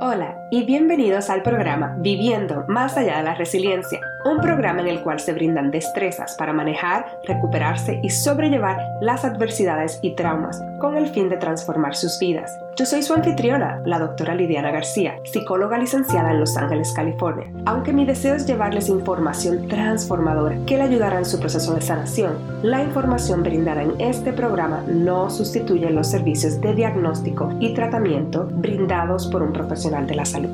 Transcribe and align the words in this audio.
Hola 0.00 0.36
y 0.50 0.64
bienvenidos 0.64 1.30
al 1.30 1.44
programa 1.44 1.94
Viviendo 2.00 2.64
más 2.66 2.96
allá 2.96 3.18
de 3.18 3.22
la 3.22 3.36
resiliencia, 3.36 4.00
un 4.24 4.40
programa 4.40 4.80
en 4.80 4.88
el 4.88 5.00
cual 5.02 5.20
se 5.20 5.32
brindan 5.32 5.70
destrezas 5.70 6.34
para 6.34 6.52
manejar, 6.52 7.20
recuperarse 7.22 8.00
y 8.02 8.10
sobrellevar 8.10 8.76
las 9.00 9.24
adversidades 9.24 10.00
y 10.02 10.16
traumas 10.16 10.60
con 10.80 10.96
el 10.96 11.06
fin 11.10 11.28
de 11.28 11.36
transformar 11.36 11.94
sus 11.94 12.18
vidas. 12.18 12.58
Yo 12.76 12.84
soy 12.86 13.04
su 13.04 13.14
anfitriona, 13.14 13.80
la 13.86 14.00
doctora 14.00 14.34
Lidiana 14.34 14.72
García, 14.72 15.20
psicóloga 15.24 15.78
licenciada 15.78 16.32
en 16.32 16.40
Los 16.40 16.56
Ángeles, 16.56 16.92
California. 16.92 17.52
Aunque 17.66 17.92
mi 17.92 18.04
deseo 18.04 18.34
es 18.34 18.46
llevarles 18.46 18.88
información 18.88 19.68
transformadora 19.68 20.58
que 20.66 20.76
le 20.76 20.82
ayudará 20.82 21.18
en 21.18 21.24
su 21.24 21.38
proceso 21.38 21.72
de 21.72 21.82
sanación, 21.82 22.36
la 22.64 22.82
información 22.82 23.44
brindada 23.44 23.84
en 23.84 24.00
este 24.00 24.32
programa 24.32 24.82
no 24.88 25.30
sustituye 25.30 25.88
los 25.90 26.10
servicios 26.10 26.60
de 26.60 26.74
diagnóstico 26.74 27.52
y 27.60 27.74
tratamiento 27.74 28.48
brindados 28.50 29.28
por 29.28 29.44
un 29.44 29.52
profesional 29.52 30.08
de 30.08 30.14
la 30.16 30.24
salud. 30.24 30.50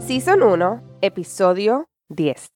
Season 0.00 0.42
1, 0.42 0.82
episodio 1.00 1.86
10. 2.10 2.48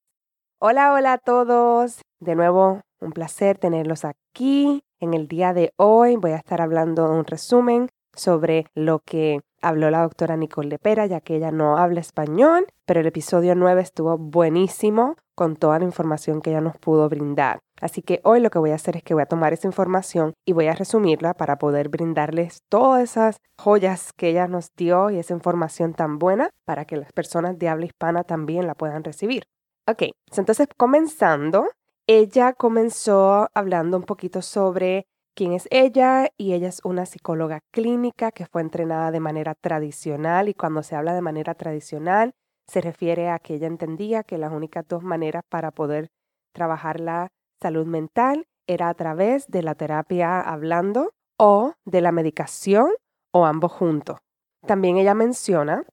Hola, 0.60 0.92
hola 0.92 1.14
a 1.14 1.18
todos. 1.18 2.02
De 2.20 2.34
nuevo, 2.34 2.82
un 3.00 3.12
placer 3.12 3.56
tenerlos 3.56 4.04
aquí. 4.04 4.82
En 5.04 5.12
el 5.12 5.28
día 5.28 5.52
de 5.52 5.74
hoy 5.76 6.16
voy 6.16 6.30
a 6.30 6.36
estar 6.36 6.62
hablando 6.62 7.12
un 7.12 7.26
resumen 7.26 7.90
sobre 8.16 8.64
lo 8.74 9.00
que 9.00 9.40
habló 9.60 9.90
la 9.90 10.00
doctora 10.00 10.34
Nicole 10.38 10.70
de 10.70 10.78
Pera, 10.78 11.04
ya 11.04 11.20
que 11.20 11.36
ella 11.36 11.50
no 11.50 11.76
habla 11.76 12.00
español, 12.00 12.66
pero 12.86 13.00
el 13.00 13.06
episodio 13.06 13.54
9 13.54 13.82
estuvo 13.82 14.16
buenísimo 14.16 15.16
con 15.34 15.56
toda 15.56 15.78
la 15.78 15.84
información 15.84 16.40
que 16.40 16.52
ella 16.52 16.62
nos 16.62 16.78
pudo 16.78 17.06
brindar. 17.10 17.58
Así 17.82 18.00
que 18.00 18.20
hoy 18.24 18.40
lo 18.40 18.48
que 18.48 18.58
voy 18.58 18.70
a 18.70 18.76
hacer 18.76 18.96
es 18.96 19.02
que 19.02 19.12
voy 19.12 19.24
a 19.24 19.26
tomar 19.26 19.52
esa 19.52 19.66
información 19.66 20.32
y 20.46 20.54
voy 20.54 20.68
a 20.68 20.74
resumirla 20.74 21.34
para 21.34 21.58
poder 21.58 21.90
brindarles 21.90 22.62
todas 22.70 23.02
esas 23.02 23.36
joyas 23.60 24.14
que 24.14 24.30
ella 24.30 24.48
nos 24.48 24.68
dio 24.74 25.10
y 25.10 25.18
esa 25.18 25.34
información 25.34 25.92
tan 25.92 26.18
buena 26.18 26.48
para 26.64 26.86
que 26.86 26.96
las 26.96 27.12
personas 27.12 27.58
de 27.58 27.68
habla 27.68 27.84
hispana 27.84 28.24
también 28.24 28.66
la 28.66 28.74
puedan 28.74 29.04
recibir. 29.04 29.42
Ok, 29.86 30.04
entonces 30.34 30.66
comenzando, 30.78 31.66
ella 32.06 32.52
comenzó 32.52 33.48
hablando 33.54 33.96
un 33.96 34.02
poquito 34.02 34.42
sobre 34.42 35.06
quién 35.34 35.52
es 35.52 35.66
ella 35.70 36.28
y 36.36 36.52
ella 36.52 36.68
es 36.68 36.80
una 36.84 37.06
psicóloga 37.06 37.60
clínica 37.70 38.30
que 38.30 38.46
fue 38.46 38.60
entrenada 38.60 39.10
de 39.10 39.20
manera 39.20 39.54
tradicional 39.54 40.48
y 40.48 40.54
cuando 40.54 40.82
se 40.82 40.96
habla 40.96 41.14
de 41.14 41.22
manera 41.22 41.54
tradicional 41.54 42.34
se 42.66 42.82
refiere 42.82 43.30
a 43.30 43.38
que 43.38 43.54
ella 43.54 43.66
entendía 43.66 44.22
que 44.22 44.38
las 44.38 44.52
únicas 44.52 44.86
dos 44.86 45.02
maneras 45.02 45.42
para 45.48 45.70
poder 45.70 46.10
trabajar 46.52 47.00
la 47.00 47.28
salud 47.60 47.86
mental 47.86 48.46
era 48.66 48.90
a 48.90 48.94
través 48.94 49.46
de 49.48 49.62
la 49.62 49.74
terapia 49.74 50.40
hablando 50.40 51.12
o 51.38 51.72
de 51.86 52.00
la 52.00 52.12
medicación 52.12 52.90
o 53.32 53.46
ambos 53.46 53.72
juntos. 53.72 54.18
También 54.66 54.98
ella 54.98 55.14
menciona 55.14 55.84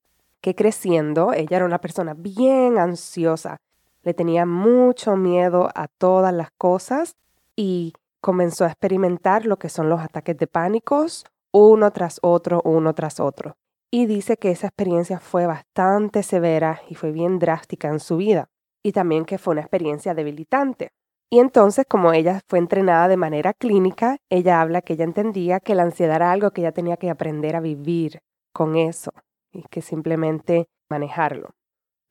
que 0.41 0.55
creciendo 0.55 1.33
ella 1.33 1.57
era 1.57 1.65
una 1.65 1.79
persona 1.79 2.13
bien 2.13 2.77
ansiosa 2.77 3.57
le 4.03 4.13
tenía 4.13 4.45
mucho 4.45 5.15
miedo 5.15 5.69
a 5.75 5.87
todas 5.87 6.33
las 6.33 6.49
cosas 6.57 7.15
y 7.55 7.93
comenzó 8.21 8.65
a 8.65 8.67
experimentar 8.67 9.45
lo 9.45 9.57
que 9.57 9.69
son 9.69 9.89
los 9.89 9.99
ataques 9.99 10.37
de 10.37 10.47
pánicos, 10.47 11.25
uno 11.51 11.91
tras 11.91 12.19
otro, 12.21 12.61
uno 12.63 12.93
tras 12.93 13.19
otro. 13.19 13.57
Y 13.91 14.05
dice 14.05 14.37
que 14.37 14.51
esa 14.51 14.67
experiencia 14.67 15.19
fue 15.19 15.45
bastante 15.45 16.23
severa 16.23 16.81
y 16.87 16.95
fue 16.95 17.11
bien 17.11 17.39
drástica 17.39 17.89
en 17.89 17.99
su 17.99 18.17
vida. 18.17 18.49
Y 18.83 18.93
también 18.93 19.25
que 19.25 19.37
fue 19.37 19.51
una 19.51 19.61
experiencia 19.61 20.13
debilitante. 20.13 20.91
Y 21.29 21.39
entonces, 21.39 21.85
como 21.87 22.13
ella 22.13 22.41
fue 22.47 22.59
entrenada 22.59 23.07
de 23.07 23.17
manera 23.17 23.53
clínica, 23.53 24.17
ella 24.29 24.61
habla 24.61 24.81
que 24.81 24.93
ella 24.93 25.05
entendía 25.05 25.59
que 25.59 25.75
la 25.75 25.83
ansiedad 25.83 26.17
era 26.17 26.31
algo 26.31 26.51
que 26.51 26.61
ella 26.61 26.71
tenía 26.71 26.97
que 26.97 27.09
aprender 27.09 27.55
a 27.55 27.61
vivir 27.61 28.19
con 28.53 28.75
eso 28.75 29.11
y 29.51 29.63
que 29.63 29.81
simplemente 29.81 30.67
manejarlo. 30.89 31.51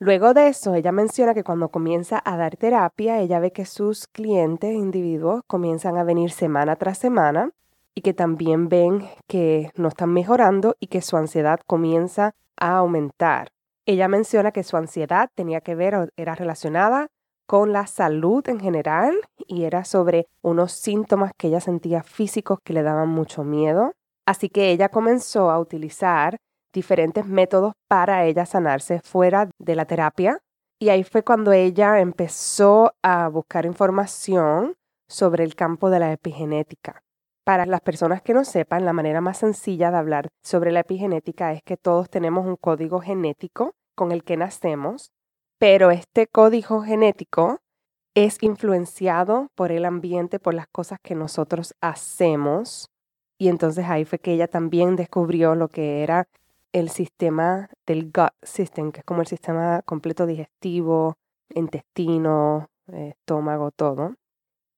Luego 0.03 0.33
de 0.33 0.49
eso, 0.49 0.75
ella 0.75 0.93
menciona 0.93 1.35
que 1.35 1.45
cuando 1.45 1.69
comienza 1.69 2.23
a 2.25 2.39
dar 2.39 2.57
terapia, 2.57 3.19
ella 3.21 3.39
ve 3.39 3.53
que 3.53 3.67
sus 3.67 4.07
clientes, 4.07 4.75
individuos, 4.75 5.43
comienzan 5.47 5.99
a 5.99 6.05
venir 6.05 6.31
semana 6.31 6.77
tras 6.77 6.97
semana 6.97 7.51
y 7.95 8.01
que 8.01 8.15
también 8.15 8.71
ven 8.71 9.07
que 9.29 9.71
no 9.77 9.89
están 9.89 10.11
mejorando 10.15 10.75
y 10.81 10.87
que 10.87 11.03
su 11.03 11.19
ansiedad 11.19 11.61
comienza 11.67 12.33
a 12.57 12.79
aumentar. 12.79 13.49
Ella 13.85 14.09
menciona 14.09 14.53
que 14.53 14.63
su 14.63 14.79
ansiedad 14.79 15.29
tenía 15.35 15.61
que 15.61 15.75
ver, 15.75 16.11
era 16.17 16.35
relacionada 16.35 17.09
con 17.47 17.75
la 17.75 17.87
salud 17.87 18.49
en 18.49 18.59
general 18.59 19.15
y 19.47 19.65
era 19.65 19.85
sobre 19.85 20.29
unos 20.41 20.73
síntomas 20.73 21.33
que 21.37 21.49
ella 21.49 21.61
sentía 21.61 22.03
físicos 22.03 22.59
que 22.65 22.73
le 22.73 22.83
daban 22.83 23.11
mucho 23.11 23.45
miedo. 23.45 23.93
Así 24.25 24.49
que 24.49 24.71
ella 24.71 24.89
comenzó 24.89 25.51
a 25.51 25.61
utilizar 25.61 26.39
diferentes 26.73 27.27
métodos 27.27 27.75
para 27.89 28.25
ella 28.25 28.47
sanarse 28.47 29.01
fuera 29.01 29.49
de 29.59 29.75
la 29.75 29.85
terapia. 29.85 30.39
Y 30.79 30.89
ahí 30.89 31.05
fue 31.05 31.23
cuando 31.23 31.53
ella 31.53 32.01
empezó 32.01 32.95
a 33.03 33.29
buscar 33.29 33.67
información 33.67 34.75
sobre 35.09 35.45
el 35.45 35.55
campo 35.55 35.91
de 35.91 35.99
la 35.99 36.13
epigenética. 36.13 37.03
Para 37.45 37.67
las 37.67 37.81
personas 37.81 38.23
que 38.23 38.35
no 38.35 38.45
sepan, 38.45 38.85
la 38.85 38.93
manera 38.93 39.21
más 39.21 39.39
sencilla 39.39 39.91
de 39.91 39.97
hablar 39.97 40.29
sobre 40.43 40.73
la 40.73 40.81
epigenética 40.81 41.53
es 41.53 41.63
que 41.63 41.77
todos 41.77 42.09
tenemos 42.09 42.47
un 42.47 42.57
código 42.57 43.01
genético 43.01 43.75
con 43.97 44.13
el 44.13 44.25
que 44.25 44.37
nacemos, 44.37 45.13
pero 45.59 45.91
este 45.91 46.27
código 46.27 46.83
genético 46.83 47.59
es 48.15 48.43
influenciado 48.43 49.49
por 49.55 49.73
el 49.73 49.85
ambiente, 49.85 50.39
por 50.39 50.55
las 50.55 50.67
cosas 50.69 50.99
que 51.03 51.15
nosotros 51.15 51.75
hacemos. 51.81 52.89
Y 53.39 53.49
entonces 53.49 53.87
ahí 53.89 54.05
fue 54.05 54.19
que 54.19 54.33
ella 54.33 54.49
también 54.49 54.97
descubrió 54.97 55.55
lo 55.55 55.69
que 55.69 56.03
era 56.03 56.29
el 56.73 56.89
sistema 56.89 57.69
del 57.87 58.05
gut 58.05 58.33
system, 58.43 58.93
que 58.93 59.01
es 59.01 59.05
como 59.05 59.21
el 59.21 59.27
sistema 59.27 59.83
completo 59.83 60.27
digestivo, 60.27 61.17
intestino, 61.55 62.69
estómago, 62.87 63.71
todo. 63.71 64.15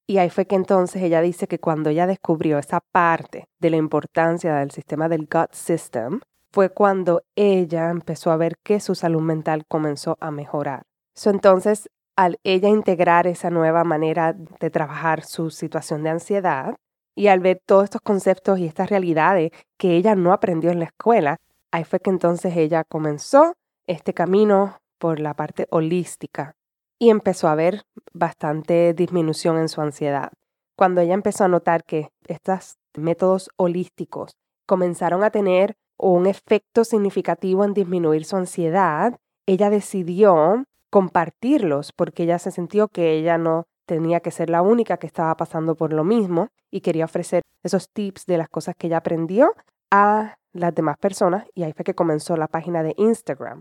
Y 0.06 0.18
ahí 0.18 0.30
fue 0.30 0.46
que 0.46 0.56
entonces 0.56 1.02
ella 1.02 1.20
dice 1.20 1.46
que 1.46 1.58
cuando 1.58 1.90
ella 1.90 2.06
descubrió 2.06 2.58
esa 2.58 2.80
parte 2.80 3.48
de 3.60 3.70
la 3.70 3.76
importancia 3.76 4.56
del 4.56 4.70
sistema 4.70 5.08
del 5.08 5.28
gut 5.30 5.52
system, 5.52 6.20
fue 6.52 6.70
cuando 6.70 7.22
ella 7.34 7.88
empezó 7.90 8.30
a 8.30 8.36
ver 8.36 8.58
que 8.62 8.80
su 8.80 8.94
salud 8.94 9.22
mental 9.22 9.64
comenzó 9.66 10.18
a 10.20 10.30
mejorar. 10.30 10.82
So, 11.14 11.30
entonces, 11.30 11.88
al 12.16 12.38
ella 12.44 12.68
integrar 12.68 13.26
esa 13.26 13.50
nueva 13.50 13.84
manera 13.84 14.34
de 14.34 14.70
trabajar 14.70 15.24
su 15.24 15.50
situación 15.50 16.02
de 16.02 16.10
ansiedad 16.10 16.76
y 17.14 17.28
al 17.28 17.40
ver 17.40 17.60
todos 17.64 17.84
estos 17.84 18.02
conceptos 18.02 18.58
y 18.58 18.66
estas 18.66 18.90
realidades 18.90 19.50
que 19.78 19.96
ella 19.96 20.14
no 20.14 20.32
aprendió 20.32 20.70
en 20.70 20.80
la 20.80 20.86
escuela, 20.86 21.38
Ahí 21.72 21.84
fue 21.84 22.00
que 22.00 22.10
entonces 22.10 22.54
ella 22.56 22.84
comenzó 22.84 23.54
este 23.86 24.12
camino 24.12 24.78
por 24.98 25.18
la 25.18 25.34
parte 25.34 25.66
holística 25.70 26.54
y 26.98 27.08
empezó 27.08 27.48
a 27.48 27.54
ver 27.54 27.82
bastante 28.12 28.92
disminución 28.92 29.58
en 29.58 29.68
su 29.68 29.80
ansiedad. 29.80 30.30
Cuando 30.76 31.00
ella 31.00 31.14
empezó 31.14 31.44
a 31.44 31.48
notar 31.48 31.84
que 31.84 32.10
estos 32.28 32.76
métodos 32.94 33.50
holísticos 33.56 34.36
comenzaron 34.66 35.24
a 35.24 35.30
tener 35.30 35.74
un 35.96 36.26
efecto 36.26 36.84
significativo 36.84 37.64
en 37.64 37.72
disminuir 37.72 38.26
su 38.26 38.36
ansiedad, 38.36 39.18
ella 39.46 39.70
decidió 39.70 40.64
compartirlos 40.90 41.92
porque 41.92 42.24
ella 42.24 42.38
se 42.38 42.50
sintió 42.50 42.88
que 42.88 43.12
ella 43.12 43.38
no 43.38 43.64
tenía 43.86 44.20
que 44.20 44.30
ser 44.30 44.50
la 44.50 44.60
única 44.60 44.98
que 44.98 45.06
estaba 45.06 45.34
pasando 45.36 45.74
por 45.74 45.94
lo 45.94 46.04
mismo 46.04 46.48
y 46.70 46.82
quería 46.82 47.06
ofrecer 47.06 47.42
esos 47.62 47.88
tips 47.88 48.26
de 48.26 48.36
las 48.36 48.50
cosas 48.50 48.76
que 48.76 48.88
ella 48.88 48.98
aprendió 48.98 49.54
a 49.92 50.38
las 50.54 50.74
demás 50.74 50.96
personas 50.96 51.46
y 51.54 51.62
ahí 51.62 51.72
fue 51.74 51.84
que 51.84 51.94
comenzó 51.94 52.36
la 52.36 52.48
página 52.48 52.82
de 52.82 52.94
Instagram. 52.96 53.60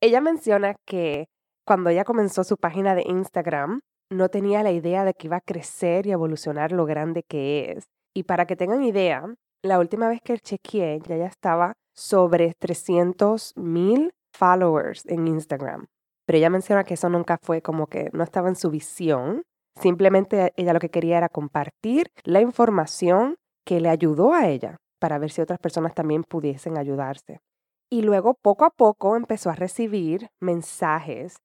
Ella 0.00 0.20
menciona 0.20 0.74
que 0.84 1.28
cuando 1.64 1.88
ella 1.90 2.04
comenzó 2.04 2.42
su 2.42 2.56
página 2.56 2.96
de 2.96 3.04
Instagram, 3.06 3.80
no 4.10 4.28
tenía 4.28 4.62
la 4.62 4.72
idea 4.72 5.04
de 5.04 5.14
que 5.14 5.28
iba 5.28 5.36
a 5.36 5.40
crecer 5.40 6.06
y 6.06 6.10
evolucionar 6.10 6.72
lo 6.72 6.84
grande 6.84 7.22
que 7.22 7.72
es. 7.72 7.84
Y 8.12 8.24
para 8.24 8.46
que 8.46 8.56
tengan 8.56 8.82
idea, 8.82 9.22
la 9.62 9.78
última 9.78 10.08
vez 10.08 10.20
que 10.20 10.38
chequeé 10.38 11.00
ya 11.06 11.16
ya 11.16 11.26
estaba 11.26 11.74
sobre 11.94 12.54
300 12.58 13.52
mil 13.56 14.12
followers 14.32 15.06
en 15.06 15.28
Instagram. 15.28 15.86
Pero 16.26 16.38
ella 16.38 16.50
menciona 16.50 16.84
que 16.84 16.94
eso 16.94 17.08
nunca 17.08 17.38
fue 17.40 17.62
como 17.62 17.86
que 17.86 18.10
no 18.12 18.24
estaba 18.24 18.48
en 18.48 18.56
su 18.56 18.70
visión. 18.70 19.42
Simplemente 19.80 20.52
ella 20.56 20.72
lo 20.72 20.80
que 20.80 20.90
quería 20.90 21.18
era 21.18 21.28
compartir 21.28 22.10
la 22.24 22.40
información 22.40 23.36
que 23.64 23.80
le 23.80 23.90
ayudó 23.90 24.32
a 24.32 24.48
ella 24.48 24.78
para 24.98 25.18
ver 25.18 25.30
si 25.30 25.40
otras 25.40 25.58
personas 25.58 25.94
también 25.94 26.24
pudiesen 26.24 26.78
ayudarse. 26.78 27.40
Y 27.90 28.02
luego 28.02 28.34
poco 28.34 28.64
a 28.64 28.70
poco 28.70 29.16
empezó 29.16 29.50
a 29.50 29.54
recibir 29.54 30.28
mensajes 30.40 31.36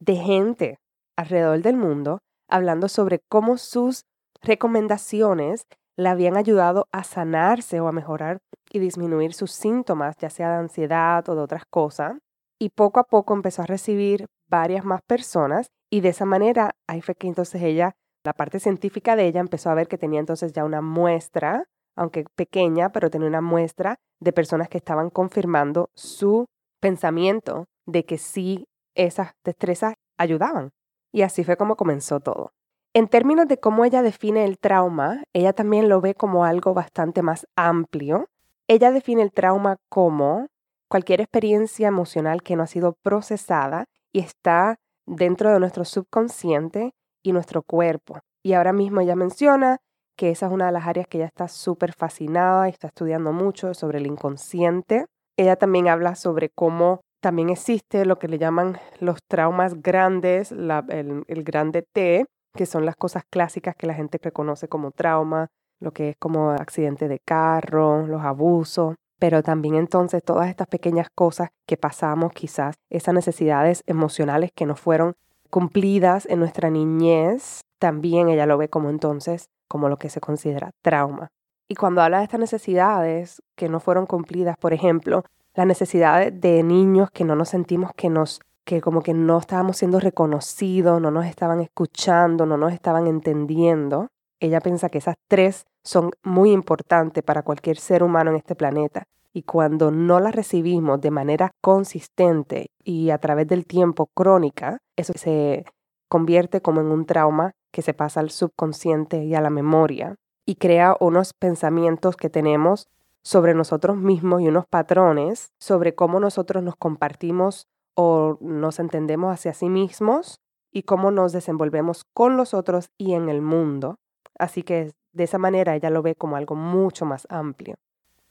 de 0.00 0.16
gente 0.16 0.78
alrededor 1.16 1.60
del 1.60 1.76
mundo 1.76 2.20
hablando 2.48 2.88
sobre 2.88 3.20
cómo 3.28 3.58
sus 3.58 4.04
recomendaciones 4.42 5.66
le 5.96 6.08
habían 6.08 6.36
ayudado 6.36 6.86
a 6.92 7.04
sanarse 7.04 7.80
o 7.80 7.88
a 7.88 7.92
mejorar 7.92 8.38
y 8.72 8.78
disminuir 8.78 9.34
sus 9.34 9.52
síntomas, 9.52 10.16
ya 10.16 10.30
sea 10.30 10.50
de 10.50 10.56
ansiedad 10.56 11.28
o 11.28 11.34
de 11.34 11.42
otras 11.42 11.64
cosas. 11.70 12.16
Y 12.58 12.70
poco 12.70 13.00
a 13.00 13.04
poco 13.04 13.34
empezó 13.34 13.62
a 13.62 13.66
recibir 13.66 14.26
varias 14.48 14.84
más 14.84 15.00
personas 15.02 15.68
y 15.90 16.00
de 16.00 16.10
esa 16.10 16.24
manera 16.24 16.72
ahí 16.88 17.02
fue 17.02 17.14
que 17.14 17.26
entonces 17.26 17.62
ella, 17.62 17.92
la 18.24 18.32
parte 18.32 18.60
científica 18.60 19.16
de 19.16 19.26
ella 19.26 19.40
empezó 19.40 19.70
a 19.70 19.74
ver 19.74 19.88
que 19.88 19.98
tenía 19.98 20.20
entonces 20.20 20.52
ya 20.52 20.64
una 20.64 20.80
muestra 20.80 21.64
aunque 22.00 22.24
pequeña, 22.34 22.92
pero 22.92 23.10
tenía 23.10 23.28
una 23.28 23.42
muestra 23.42 23.98
de 24.20 24.32
personas 24.32 24.70
que 24.70 24.78
estaban 24.78 25.10
confirmando 25.10 25.90
su 25.94 26.46
pensamiento 26.80 27.66
de 27.84 28.06
que 28.06 28.16
sí 28.16 28.68
esas 28.94 29.32
destrezas 29.44 29.96
ayudaban. 30.16 30.70
Y 31.12 31.22
así 31.22 31.44
fue 31.44 31.58
como 31.58 31.76
comenzó 31.76 32.20
todo. 32.20 32.52
En 32.94 33.06
términos 33.06 33.48
de 33.48 33.58
cómo 33.58 33.84
ella 33.84 34.00
define 34.00 34.46
el 34.46 34.58
trauma, 34.58 35.24
ella 35.34 35.52
también 35.52 35.90
lo 35.90 36.00
ve 36.00 36.14
como 36.14 36.46
algo 36.46 36.72
bastante 36.72 37.20
más 37.20 37.46
amplio. 37.54 38.30
Ella 38.66 38.92
define 38.92 39.20
el 39.20 39.30
trauma 39.30 39.76
como 39.90 40.46
cualquier 40.88 41.20
experiencia 41.20 41.88
emocional 41.88 42.42
que 42.42 42.56
no 42.56 42.62
ha 42.62 42.66
sido 42.66 42.94
procesada 43.02 43.84
y 44.10 44.20
está 44.20 44.78
dentro 45.04 45.52
de 45.52 45.60
nuestro 45.60 45.84
subconsciente 45.84 46.94
y 47.22 47.32
nuestro 47.32 47.62
cuerpo. 47.62 48.20
Y 48.42 48.54
ahora 48.54 48.72
mismo 48.72 49.02
ella 49.02 49.16
menciona 49.16 49.80
que 50.20 50.28
esa 50.28 50.48
es 50.48 50.52
una 50.52 50.66
de 50.66 50.72
las 50.72 50.86
áreas 50.86 51.06
que 51.08 51.16
ella 51.16 51.28
está 51.28 51.48
súper 51.48 51.94
fascinada 51.94 52.68
y 52.68 52.72
está 52.72 52.88
estudiando 52.88 53.32
mucho 53.32 53.72
sobre 53.72 53.96
el 53.96 54.06
inconsciente. 54.06 55.06
Ella 55.38 55.56
también 55.56 55.88
habla 55.88 56.14
sobre 56.14 56.50
cómo 56.50 57.00
también 57.22 57.48
existe 57.48 58.04
lo 58.04 58.18
que 58.18 58.28
le 58.28 58.36
llaman 58.36 58.78
los 58.98 59.16
traumas 59.26 59.80
grandes, 59.80 60.52
el, 60.52 61.24
el 61.26 61.42
grande 61.42 61.86
T, 61.90 62.26
que 62.54 62.66
son 62.66 62.84
las 62.84 62.96
cosas 62.96 63.22
clásicas 63.30 63.74
que 63.74 63.86
la 63.86 63.94
gente 63.94 64.18
reconoce 64.22 64.68
como 64.68 64.90
trauma, 64.90 65.46
lo 65.80 65.92
que 65.92 66.10
es 66.10 66.16
como 66.18 66.50
accidente 66.50 67.08
de 67.08 67.20
carro, 67.24 68.06
los 68.06 68.20
abusos, 68.20 68.96
pero 69.18 69.42
también 69.42 69.74
entonces 69.74 70.22
todas 70.22 70.50
estas 70.50 70.66
pequeñas 70.66 71.08
cosas 71.14 71.48
que 71.66 71.78
pasamos, 71.78 72.34
quizás 72.34 72.74
esas 72.90 73.14
necesidades 73.14 73.82
emocionales 73.86 74.50
que 74.54 74.66
no 74.66 74.76
fueron 74.76 75.14
cumplidas 75.48 76.26
en 76.26 76.40
nuestra 76.40 76.68
niñez, 76.68 77.62
también 77.78 78.28
ella 78.28 78.44
lo 78.44 78.58
ve 78.58 78.68
como 78.68 78.90
entonces 78.90 79.46
como 79.70 79.88
lo 79.88 79.96
que 79.96 80.10
se 80.10 80.20
considera 80.20 80.72
trauma. 80.82 81.28
Y 81.68 81.76
cuando 81.76 82.02
habla 82.02 82.18
de 82.18 82.24
estas 82.24 82.40
necesidades 82.40 83.40
que 83.56 83.68
no 83.68 83.78
fueron 83.78 84.06
cumplidas, 84.06 84.56
por 84.58 84.72
ejemplo, 84.72 85.22
las 85.54 85.66
necesidades 85.66 86.38
de 86.40 86.64
niños 86.64 87.10
que 87.12 87.24
no 87.24 87.36
nos 87.36 87.50
sentimos 87.50 87.92
que 87.96 88.10
nos 88.10 88.40
que 88.64 88.80
como 88.80 89.02
que 89.02 89.14
no 89.14 89.38
estábamos 89.38 89.78
siendo 89.78 90.00
reconocidos, 90.00 91.00
no 91.00 91.10
nos 91.10 91.26
estaban 91.26 91.60
escuchando, 91.60 92.46
no 92.46 92.56
nos 92.56 92.72
estaban 92.72 93.06
entendiendo. 93.06 94.08
Ella 94.38 94.60
piensa 94.60 94.88
que 94.88 94.98
esas 94.98 95.16
tres 95.28 95.64
son 95.82 96.10
muy 96.22 96.50
importantes 96.52 97.22
para 97.24 97.42
cualquier 97.42 97.78
ser 97.78 98.02
humano 98.02 98.30
en 98.30 98.36
este 98.36 98.54
planeta. 98.54 99.04
Y 99.32 99.42
cuando 99.42 99.90
no 99.90 100.20
las 100.20 100.34
recibimos 100.34 101.00
de 101.00 101.10
manera 101.10 101.50
consistente 101.62 102.70
y 102.84 103.10
a 103.10 103.18
través 103.18 103.46
del 103.46 103.66
tiempo 103.66 104.08
crónica, 104.14 104.78
eso 104.96 105.12
se 105.16 105.64
convierte 106.08 106.60
como 106.60 106.80
en 106.80 106.88
un 106.88 107.06
trauma 107.06 107.52
que 107.70 107.82
se 107.82 107.94
pasa 107.94 108.20
al 108.20 108.30
subconsciente 108.30 109.24
y 109.24 109.34
a 109.34 109.40
la 109.40 109.50
memoria 109.50 110.16
y 110.46 110.56
crea 110.56 110.96
unos 111.00 111.32
pensamientos 111.32 112.16
que 112.16 112.30
tenemos 112.30 112.88
sobre 113.22 113.54
nosotros 113.54 113.96
mismos 113.96 114.42
y 114.42 114.48
unos 114.48 114.66
patrones 114.66 115.52
sobre 115.58 115.94
cómo 115.94 116.20
nosotros 116.20 116.62
nos 116.62 116.76
compartimos 116.76 117.68
o 117.94 118.38
nos 118.40 118.78
entendemos 118.78 119.32
hacia 119.32 119.52
sí 119.52 119.68
mismos 119.68 120.40
y 120.72 120.84
cómo 120.84 121.10
nos 121.10 121.32
desenvolvemos 121.32 122.04
con 122.14 122.36
los 122.36 122.54
otros 122.54 122.90
y 122.96 123.14
en 123.14 123.28
el 123.28 123.42
mundo. 123.42 123.98
Así 124.38 124.62
que 124.62 124.92
de 125.12 125.24
esa 125.24 125.38
manera 125.38 125.74
ella 125.74 125.90
lo 125.90 126.02
ve 126.02 126.14
como 126.14 126.36
algo 126.36 126.54
mucho 126.54 127.04
más 127.04 127.26
amplio. 127.30 127.76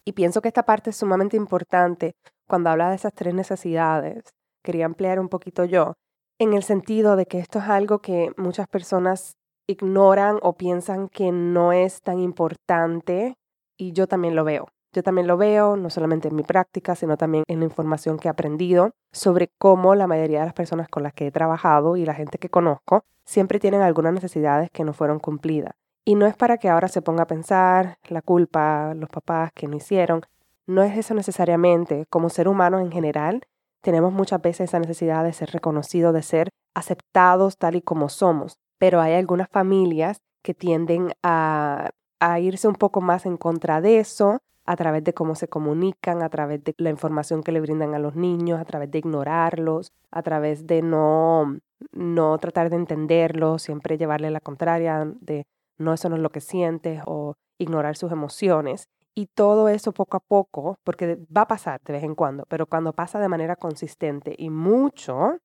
Y 0.05 0.13
pienso 0.13 0.41
que 0.41 0.47
esta 0.47 0.63
parte 0.63 0.89
es 0.89 0.97
sumamente 0.97 1.37
importante 1.37 2.15
cuando 2.47 2.69
habla 2.69 2.89
de 2.89 2.95
esas 2.95 3.13
tres 3.13 3.33
necesidades. 3.33 4.23
Quería 4.63 4.85
ampliar 4.85 5.19
un 5.19 5.29
poquito 5.29 5.65
yo, 5.65 5.95
en 6.39 6.53
el 6.53 6.63
sentido 6.63 7.15
de 7.17 7.25
que 7.25 7.39
esto 7.39 7.59
es 7.59 7.65
algo 7.65 7.99
que 7.99 8.31
muchas 8.37 8.67
personas 8.67 9.37
ignoran 9.67 10.39
o 10.41 10.53
piensan 10.53 11.09
que 11.09 11.31
no 11.31 11.73
es 11.73 12.01
tan 12.01 12.19
importante 12.19 13.37
y 13.77 13.91
yo 13.91 14.07
también 14.07 14.35
lo 14.35 14.43
veo. 14.43 14.67
Yo 14.91 15.03
también 15.03 15.27
lo 15.27 15.37
veo, 15.37 15.75
no 15.75 15.91
solamente 15.91 16.29
en 16.29 16.35
mi 16.35 16.41
práctica, 16.41 16.95
sino 16.95 17.15
también 17.17 17.43
en 17.47 17.59
la 17.59 17.65
información 17.65 18.17
que 18.17 18.27
he 18.27 18.31
aprendido 18.31 18.91
sobre 19.11 19.51
cómo 19.59 19.93
la 19.93 20.07
mayoría 20.07 20.39
de 20.39 20.45
las 20.45 20.55
personas 20.55 20.87
con 20.89 21.03
las 21.03 21.13
que 21.13 21.27
he 21.27 21.31
trabajado 21.31 21.95
y 21.95 22.05
la 22.05 22.15
gente 22.15 22.39
que 22.39 22.49
conozco 22.49 23.03
siempre 23.25 23.59
tienen 23.59 23.81
algunas 23.81 24.13
necesidades 24.13 24.71
que 24.71 24.83
no 24.83 24.93
fueron 24.93 25.19
cumplidas. 25.19 25.75
Y 26.05 26.15
no 26.15 26.25
es 26.25 26.35
para 26.35 26.57
que 26.57 26.69
ahora 26.69 26.87
se 26.87 27.03
ponga 27.03 27.23
a 27.23 27.27
pensar 27.27 27.99
la 28.07 28.23
culpa, 28.23 28.95
los 28.95 29.09
papás 29.09 29.51
que 29.53 29.67
no 29.67 29.75
hicieron. 29.75 30.21
No 30.65 30.81
es 30.81 30.97
eso 30.97 31.13
necesariamente. 31.13 32.07
Como 32.09 32.29
ser 32.29 32.47
humano 32.47 32.79
en 32.79 32.91
general, 32.91 33.43
tenemos 33.81 34.13
muchas 34.13 34.41
veces 34.41 34.69
esa 34.69 34.79
necesidad 34.79 35.23
de 35.23 35.33
ser 35.33 35.49
reconocidos, 35.51 36.13
de 36.13 36.21
ser 36.21 36.49
aceptados 36.75 37.57
tal 37.57 37.75
y 37.75 37.81
como 37.81 38.09
somos. 38.09 38.57
Pero 38.77 39.01
hay 39.01 39.13
algunas 39.13 39.49
familias 39.49 40.17
que 40.43 40.53
tienden 40.53 41.11
a, 41.23 41.89
a 42.19 42.39
irse 42.39 42.67
un 42.67 42.75
poco 42.75 43.01
más 43.01 43.25
en 43.25 43.37
contra 43.37 43.81
de 43.81 43.99
eso 43.99 44.39
a 44.69 44.75
través 44.75 45.03
de 45.03 45.15
cómo 45.15 45.33
se 45.33 45.47
comunican, 45.47 46.21
a 46.21 46.29
través 46.29 46.63
de 46.63 46.75
la 46.77 46.91
información 46.91 47.41
que 47.41 47.51
le 47.51 47.59
brindan 47.59 47.95
a 47.95 47.99
los 47.99 48.15
niños, 48.15 48.61
a 48.61 48.65
través 48.65 48.91
de 48.91 48.99
ignorarlos, 48.99 49.93
a 50.11 50.21
través 50.21 50.67
de 50.67 50.83
no, 50.83 51.57
no 51.91 52.37
tratar 52.37 52.69
de 52.69 52.75
entenderlos, 52.75 53.63
siempre 53.63 53.97
llevarle 53.97 54.29
la 54.29 54.41
contraria, 54.41 55.11
de 55.21 55.47
no, 55.79 55.93
eso 55.93 56.07
no 56.09 56.17
es 56.17 56.21
lo 56.21 56.29
que 56.29 56.41
sientes 56.41 57.01
o 57.07 57.33
ignorar 57.57 57.97
sus 57.97 58.11
emociones. 58.11 58.89
Y 59.19 59.25
todo 59.25 59.67
eso 59.67 59.91
poco 59.91 60.15
a 60.15 60.21
poco, 60.21 60.79
porque 60.85 61.19
va 61.35 61.41
a 61.41 61.47
pasar 61.49 61.81
de 61.83 61.91
vez 61.91 62.03
en 62.05 62.15
cuando, 62.15 62.45
pero 62.47 62.67
cuando 62.67 62.93
pasa 62.93 63.19
de 63.19 63.27
manera 63.27 63.57
consistente 63.57 64.33
y 64.37 64.49
mucho, 64.49 65.39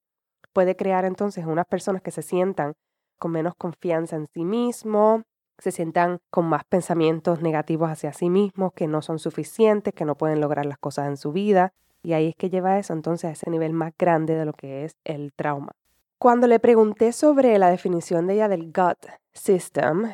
puede 0.52 0.76
crear 0.76 1.04
entonces 1.04 1.44
unas 1.44 1.66
personas 1.66 2.00
que 2.00 2.12
se 2.12 2.22
sientan 2.22 2.74
con 3.18 3.32
menos 3.32 3.56
confianza 3.56 4.14
en 4.14 4.28
sí 4.32 4.44
mismo, 4.44 5.24
se 5.58 5.72
sientan 5.72 6.20
con 6.30 6.46
más 6.46 6.62
pensamientos 6.62 7.42
negativos 7.42 7.90
hacia 7.90 8.12
sí 8.12 8.30
mismos, 8.30 8.72
que 8.74 8.86
no 8.86 9.02
son 9.02 9.18
suficientes, 9.18 9.92
que 9.92 10.04
no 10.04 10.14
pueden 10.14 10.40
lograr 10.40 10.66
las 10.66 10.78
cosas 10.78 11.08
en 11.08 11.16
su 11.16 11.32
vida. 11.32 11.72
Y 12.04 12.12
ahí 12.12 12.28
es 12.28 12.36
que 12.36 12.50
lleva 12.50 12.78
eso 12.78 12.92
entonces 12.92 13.24
a 13.24 13.32
ese 13.32 13.50
nivel 13.50 13.72
más 13.72 13.92
grande 13.98 14.36
de 14.36 14.44
lo 14.44 14.52
que 14.52 14.84
es 14.84 14.94
el 15.02 15.32
trauma. 15.32 15.72
Cuando 16.18 16.46
le 16.46 16.60
pregunté 16.60 17.10
sobre 17.10 17.58
la 17.58 17.70
definición 17.70 18.28
de 18.28 18.34
ella 18.34 18.46
del 18.46 18.66
gut 18.66 19.04
system, 19.32 20.12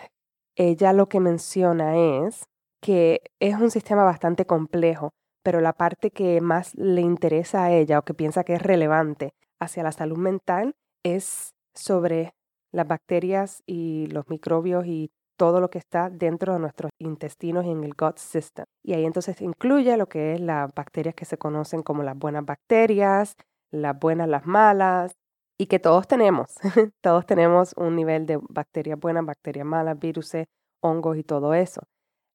ella 0.56 0.95
lo 0.95 1.11
que 1.11 1.21
menciona 1.21 1.99
es 1.99 2.47
que 2.81 3.21
es 3.41 3.55
un 3.56 3.71
sistema 3.71 4.05
bastante 4.05 4.47
complejo, 4.47 5.11
pero 5.43 5.61
la 5.61 5.73
parte 5.73 6.11
que 6.11 6.41
más 6.41 6.75
le 6.75 7.00
interesa 7.00 7.65
a 7.65 7.73
ella 7.73 7.99
o 7.99 8.03
que 8.03 8.15
piensa 8.15 8.44
que 8.44 8.55
es 8.55 8.62
relevante 8.62 9.32
hacia 9.61 9.82
la 9.82 9.93
salud 9.93 10.19
mental 10.19 10.75
es 11.05 11.55
sobre 11.75 12.32
las 12.73 12.87
bacterias 12.87 13.62
y 13.67 14.06
los 14.09 14.29
microbios 14.29 14.87
y 14.87 15.11
todo 15.37 15.61
lo 15.61 15.71
que 15.71 15.79
está 15.79 16.11
dentro 16.11 16.53
de 16.53 16.59
nuestros 16.59 16.91
intestinos 16.99 17.65
y 17.65 17.71
en 17.71 17.82
el 17.82 17.94
gut 17.94 18.19
system. 18.19 18.67
Y 18.85 18.93
ahí 18.93 19.06
entonces 19.06 19.41
incluye 19.41 19.97
lo 19.97 20.06
que 20.06 20.35
es 20.35 20.41
las 20.41 20.73
bacterias 20.75 21.15
que 21.15 21.25
se 21.25 21.38
conocen 21.38 21.82
como 21.82 22.03
las 22.03 22.17
buenas 22.17 22.44
bacterias, 22.44 23.34
las 23.70 23.99
buenas, 23.99 24.29
las 24.29 24.44
malas, 24.44 25.15
y 25.58 25.67
que 25.67 25.79
todos 25.79 26.08
tenemos. 26.08 26.55
todos 27.03 27.27
tenemos 27.27 27.75
un 27.77 27.96
nivel 27.96 28.27
de 28.27 28.39
bacterias 28.49 28.99
buenas, 28.99 29.25
bacterias 29.27 29.67
malas, 29.67 29.99
virus, 29.99 30.32
hongos 30.81 31.19
y 31.19 31.22
todo 31.22 31.55
eso. 31.55 31.82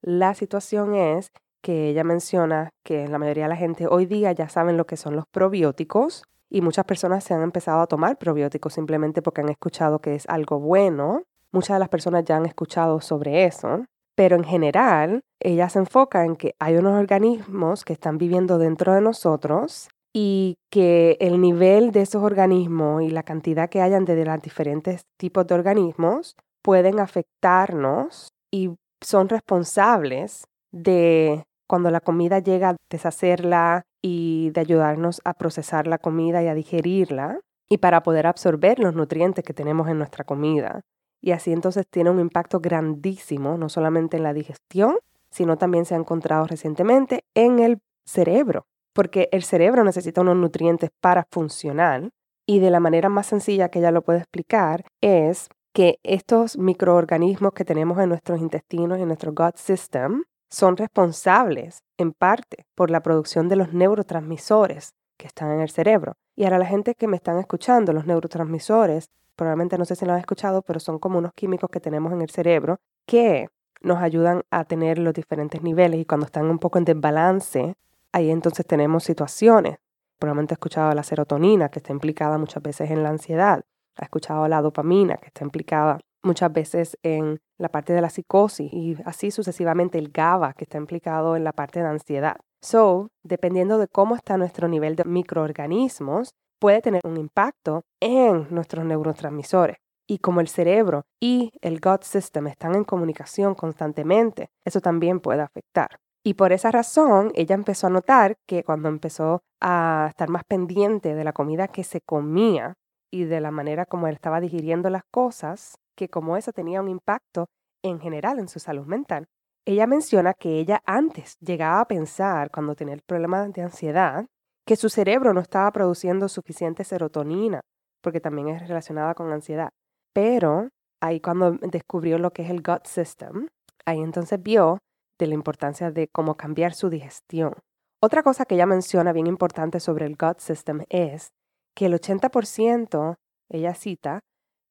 La 0.01 0.33
situación 0.33 0.95
es 0.95 1.31
que 1.61 1.89
ella 1.89 2.03
menciona 2.03 2.69
que 2.83 3.07
la 3.07 3.17
mayoría 3.17 3.45
de 3.45 3.49
la 3.49 3.55
gente 3.55 3.87
hoy 3.87 4.05
día 4.05 4.31
ya 4.33 4.49
saben 4.49 4.77
lo 4.77 4.85
que 4.85 4.97
son 4.97 5.15
los 5.15 5.25
probióticos 5.25 6.23
y 6.49 6.61
muchas 6.61 6.85
personas 6.85 7.23
se 7.23 7.33
han 7.33 7.41
empezado 7.41 7.81
a 7.81 7.87
tomar 7.87 8.17
probióticos 8.17 8.73
simplemente 8.73 9.21
porque 9.21 9.41
han 9.41 9.49
escuchado 9.49 9.99
que 9.99 10.15
es 10.15 10.29
algo 10.29 10.59
bueno. 10.59 11.23
Muchas 11.51 11.75
de 11.75 11.79
las 11.79 11.89
personas 11.89 12.23
ya 12.23 12.37
han 12.37 12.45
escuchado 12.45 13.01
sobre 13.01 13.45
eso, 13.45 13.85
pero 14.15 14.35
en 14.35 14.43
general 14.43 15.21
ella 15.39 15.69
se 15.69 15.79
enfoca 15.79 16.23
en 16.23 16.35
que 16.35 16.53
hay 16.59 16.75
unos 16.75 16.99
organismos 16.99 17.83
que 17.83 17.93
están 17.93 18.17
viviendo 18.17 18.57
dentro 18.57 18.93
de 18.93 19.01
nosotros 19.01 19.89
y 20.13 20.59
que 20.69 21.17
el 21.19 21.41
nivel 21.41 21.91
de 21.91 22.01
esos 22.01 22.23
organismos 22.23 23.01
y 23.01 23.09
la 23.09 23.23
cantidad 23.23 23.69
que 23.69 23.81
hayan 23.81 24.05
de 24.05 24.23
los 24.23 24.41
diferentes 24.41 25.05
tipos 25.17 25.45
de 25.47 25.55
organismos 25.55 26.35
pueden 26.61 26.99
afectarnos 26.99 28.29
y 28.51 28.75
son 29.01 29.29
responsables 29.29 30.45
de 30.71 31.45
cuando 31.67 31.89
la 31.89 31.99
comida 31.99 32.39
llega 32.39 32.69
a 32.69 32.75
deshacerla 32.89 33.83
y 34.01 34.51
de 34.51 34.61
ayudarnos 34.61 35.21
a 35.25 35.33
procesar 35.33 35.87
la 35.87 35.97
comida 35.97 36.43
y 36.43 36.47
a 36.47 36.53
digerirla 36.53 37.39
y 37.67 37.79
para 37.79 38.03
poder 38.03 38.27
absorber 38.27 38.79
los 38.79 38.93
nutrientes 38.93 39.43
que 39.43 39.53
tenemos 39.53 39.87
en 39.87 39.97
nuestra 39.97 40.23
comida. 40.23 40.81
Y 41.21 41.31
así 41.31 41.51
entonces 41.51 41.85
tiene 41.89 42.11
un 42.11 42.19
impacto 42.19 42.59
grandísimo, 42.59 43.57
no 43.57 43.69
solamente 43.69 44.17
en 44.17 44.23
la 44.23 44.33
digestión, 44.33 44.97
sino 45.31 45.57
también 45.57 45.85
se 45.85 45.95
ha 45.95 45.97
encontrado 45.97 46.45
recientemente 46.45 47.23
en 47.33 47.59
el 47.59 47.79
cerebro, 48.05 48.67
porque 48.93 49.27
el 49.31 49.43
cerebro 49.43 49.83
necesita 49.83 50.21
unos 50.21 50.37
nutrientes 50.37 50.91
para 51.01 51.25
funcionar 51.31 52.09
y 52.45 52.59
de 52.59 52.69
la 52.69 52.79
manera 52.79 53.09
más 53.09 53.25
sencilla 53.25 53.69
que 53.69 53.79
ella 53.79 53.91
lo 53.91 54.03
puede 54.03 54.19
explicar 54.19 54.85
es 55.01 55.49
que 55.75 55.99
estos 56.03 56.57
microorganismos 56.57 57.51
que 57.51 57.65
tenemos 57.65 57.99
en 57.99 58.07
nuestros 58.07 58.39
intestinos 58.39 58.97
y 58.97 59.01
en 59.01 59.09
nuestro 59.09 59.33
gut 59.33 59.57
system 59.57 60.23
son 60.49 60.77
responsables 60.77 61.83
en 61.97 62.13
parte 62.13 62.65
por 62.75 62.89
la 62.89 63.03
producción 63.03 63.49
de 63.49 63.57
los 63.57 63.73
neurotransmisores 63.73 64.93
que 65.17 65.27
están 65.27 65.51
en 65.51 65.59
el 65.59 65.69
cerebro. 65.69 66.13
Y 66.33 66.45
ahora 66.45 66.59
la 66.59 66.65
gente 66.65 66.95
que 66.95 67.09
me 67.09 67.17
están 67.17 67.39
escuchando, 67.39 67.91
los 67.91 68.05
neurotransmisores 68.05 69.09
probablemente 69.35 69.77
no 69.77 69.83
sé 69.83 69.97
si 69.97 70.05
lo 70.05 70.13
han 70.13 70.19
escuchado, 70.19 70.61
pero 70.61 70.79
son 70.79 70.97
como 70.97 71.17
unos 71.17 71.33
químicos 71.33 71.69
que 71.69 71.81
tenemos 71.81 72.13
en 72.13 72.21
el 72.21 72.29
cerebro 72.29 72.79
que 73.05 73.49
nos 73.81 74.01
ayudan 74.01 74.43
a 74.51 74.63
tener 74.63 74.97
los 74.97 75.13
diferentes 75.13 75.61
niveles 75.61 75.99
y 75.99 76.05
cuando 76.05 76.25
están 76.25 76.45
un 76.45 76.57
poco 76.57 76.77
en 76.77 76.85
desbalance, 76.85 77.75
ahí 78.13 78.31
entonces 78.31 78.65
tenemos 78.65 79.03
situaciones. 79.03 79.79
Probablemente 80.19 80.53
ha 80.53 80.55
escuchado 80.55 80.93
la 80.93 81.03
serotonina, 81.03 81.67
que 81.67 81.79
está 81.79 81.91
implicada 81.91 82.37
muchas 82.37 82.63
veces 82.63 82.91
en 82.91 83.03
la 83.03 83.09
ansiedad. 83.09 83.65
Ha 83.97 84.03
escuchado 84.03 84.47
la 84.47 84.61
dopamina, 84.61 85.17
que 85.17 85.27
está 85.27 85.43
implicada 85.43 85.99
muchas 86.23 86.51
veces 86.51 86.97
en 87.03 87.39
la 87.57 87.69
parte 87.69 87.93
de 87.93 88.01
la 88.01 88.09
psicosis 88.09 88.73
y 88.73 88.97
así 89.05 89.31
sucesivamente 89.31 89.97
el 89.97 90.09
GABA, 90.09 90.53
que 90.53 90.65
está 90.65 90.77
implicado 90.77 91.35
en 91.35 91.43
la 91.43 91.53
parte 91.53 91.81
de 91.81 91.87
ansiedad. 91.87 92.37
So, 92.61 93.09
dependiendo 93.23 93.77
de 93.77 93.87
cómo 93.87 94.15
está 94.15 94.37
nuestro 94.37 94.67
nivel 94.67 94.95
de 94.95 95.05
microorganismos, 95.05 96.31
puede 96.59 96.81
tener 96.81 97.01
un 97.05 97.17
impacto 97.17 97.83
en 98.01 98.47
nuestros 98.49 98.85
neurotransmisores. 98.85 99.77
Y 100.07 100.19
como 100.19 100.39
el 100.39 100.47
cerebro 100.47 101.03
y 101.21 101.51
el 101.61 101.79
gut 101.79 102.03
system 102.03 102.47
están 102.47 102.75
en 102.75 102.83
comunicación 102.83 103.55
constantemente, 103.55 104.49
eso 104.65 104.79
también 104.81 105.19
puede 105.19 105.41
afectar. 105.41 105.99
Y 106.23 106.35
por 106.35 106.53
esa 106.53 106.71
razón, 106.71 107.31
ella 107.35 107.53
empezó 107.53 107.87
a 107.87 107.91
notar 107.91 108.35
que 108.47 108.63
cuando 108.63 108.89
empezó 108.89 109.43
a 109.61 110.07
estar 110.09 110.29
más 110.29 110.43
pendiente 110.43 111.13
de 111.13 111.23
la 111.23 111.33
comida 111.33 111.67
que 111.67 111.83
se 111.83 112.01
comía 112.01 112.73
y 113.11 113.25
de 113.25 113.41
la 113.41 113.51
manera 113.51 113.85
como 113.85 114.07
él 114.07 114.15
estaba 114.15 114.39
digiriendo 114.39 114.89
las 114.89 115.03
cosas, 115.11 115.75
que 115.95 116.09
como 116.09 116.37
eso 116.37 116.51
tenía 116.51 116.81
un 116.81 116.89
impacto 116.89 117.47
en 117.83 117.99
general 117.99 118.39
en 118.39 118.47
su 118.47 118.59
salud 118.59 118.85
mental. 118.85 119.25
Ella 119.65 119.87
menciona 119.87 120.33
que 120.33 120.59
ella 120.59 120.81
antes 120.85 121.37
llegaba 121.39 121.81
a 121.81 121.87
pensar, 121.87 122.51
cuando 122.51 122.75
tenía 122.75 122.93
el 122.93 123.01
problema 123.01 123.47
de 123.47 123.61
ansiedad, 123.61 124.25
que 124.65 124.75
su 124.75 124.89
cerebro 124.89 125.33
no 125.33 125.41
estaba 125.41 125.71
produciendo 125.71 126.27
suficiente 126.27 126.83
serotonina, 126.83 127.61
porque 128.01 128.19
también 128.19 128.49
es 128.49 128.67
relacionada 128.67 129.13
con 129.13 129.31
ansiedad. 129.31 129.69
Pero 130.13 130.69
ahí 131.01 131.19
cuando 131.19 131.51
descubrió 131.51 132.17
lo 132.17 132.31
que 132.31 132.43
es 132.43 132.49
el 132.49 132.61
gut 132.61 132.85
system, 132.85 133.47
ahí 133.85 133.99
entonces 134.01 134.41
vio 134.41 134.79
de 135.19 135.27
la 135.27 135.33
importancia 135.33 135.91
de 135.91 136.07
cómo 136.07 136.35
cambiar 136.35 136.73
su 136.73 136.89
digestión. 136.89 137.53
Otra 138.01 138.23
cosa 138.23 138.45
que 138.45 138.55
ella 138.55 138.65
menciona 138.65 139.13
bien 139.13 139.27
importante 139.27 139.79
sobre 139.79 140.05
el 140.05 140.15
gut 140.15 140.39
system 140.39 140.83
es 140.89 141.29
que 141.75 141.85
el 141.87 141.93
80%, 141.93 143.15
ella 143.49 143.75
cita, 143.75 144.21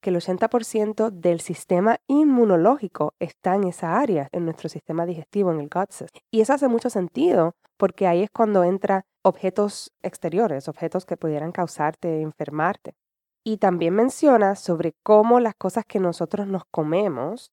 que 0.01 0.11
el 0.11 0.17
80% 0.17 1.11
del 1.11 1.41
sistema 1.41 1.99
inmunológico 2.09 3.15
está 3.21 3.55
en 3.55 3.65
esa 3.65 3.99
área, 3.99 4.29
en 4.33 4.45
nuestro 4.45 4.69
sistema 4.69 5.07
digestivo, 5.07 5.51
en 5.51 5.61
el 5.61 5.69
gut 5.69 5.91
system. 5.91 6.21
Y 6.31 6.41
eso 6.41 6.53
hace 6.53 6.69
mucho 6.69 6.91
sentido 6.91 7.53
porque 7.79 8.07
ahí 8.07 8.23
es 8.23 8.31
cuando 8.31 8.65
entran 8.65 9.03
objetos 9.23 9.93
exteriores, 10.03 10.69
objetos 10.69 11.07
que 11.07 11.17
pudieran 11.17 11.53
causarte 11.53 12.21
enfermarte. 12.21 12.95
Y 13.43 13.59
también 13.59 13.95
menciona 13.95 14.57
sobre 14.57 14.93
cómo 15.03 15.41
las 15.41 15.55
cosas 15.55 15.85
que 15.87 16.01
nosotros 16.01 16.47
nos 16.47 16.63
comemos 16.71 17.51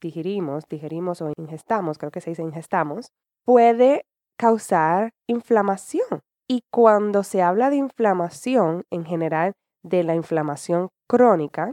digerimos, 0.00 0.64
digerimos 0.68 1.22
o 1.22 1.32
ingestamos, 1.36 1.98
creo 1.98 2.10
que 2.10 2.20
se 2.20 2.30
dice 2.30 2.42
ingestamos, 2.42 3.12
puede 3.44 4.06
causar 4.36 5.12
inflamación. 5.26 6.20
Y 6.48 6.62
cuando 6.70 7.24
se 7.24 7.42
habla 7.42 7.70
de 7.70 7.76
inflamación, 7.76 8.84
en 8.90 9.04
general 9.04 9.54
de 9.82 10.04
la 10.04 10.14
inflamación 10.14 10.88
crónica, 11.08 11.72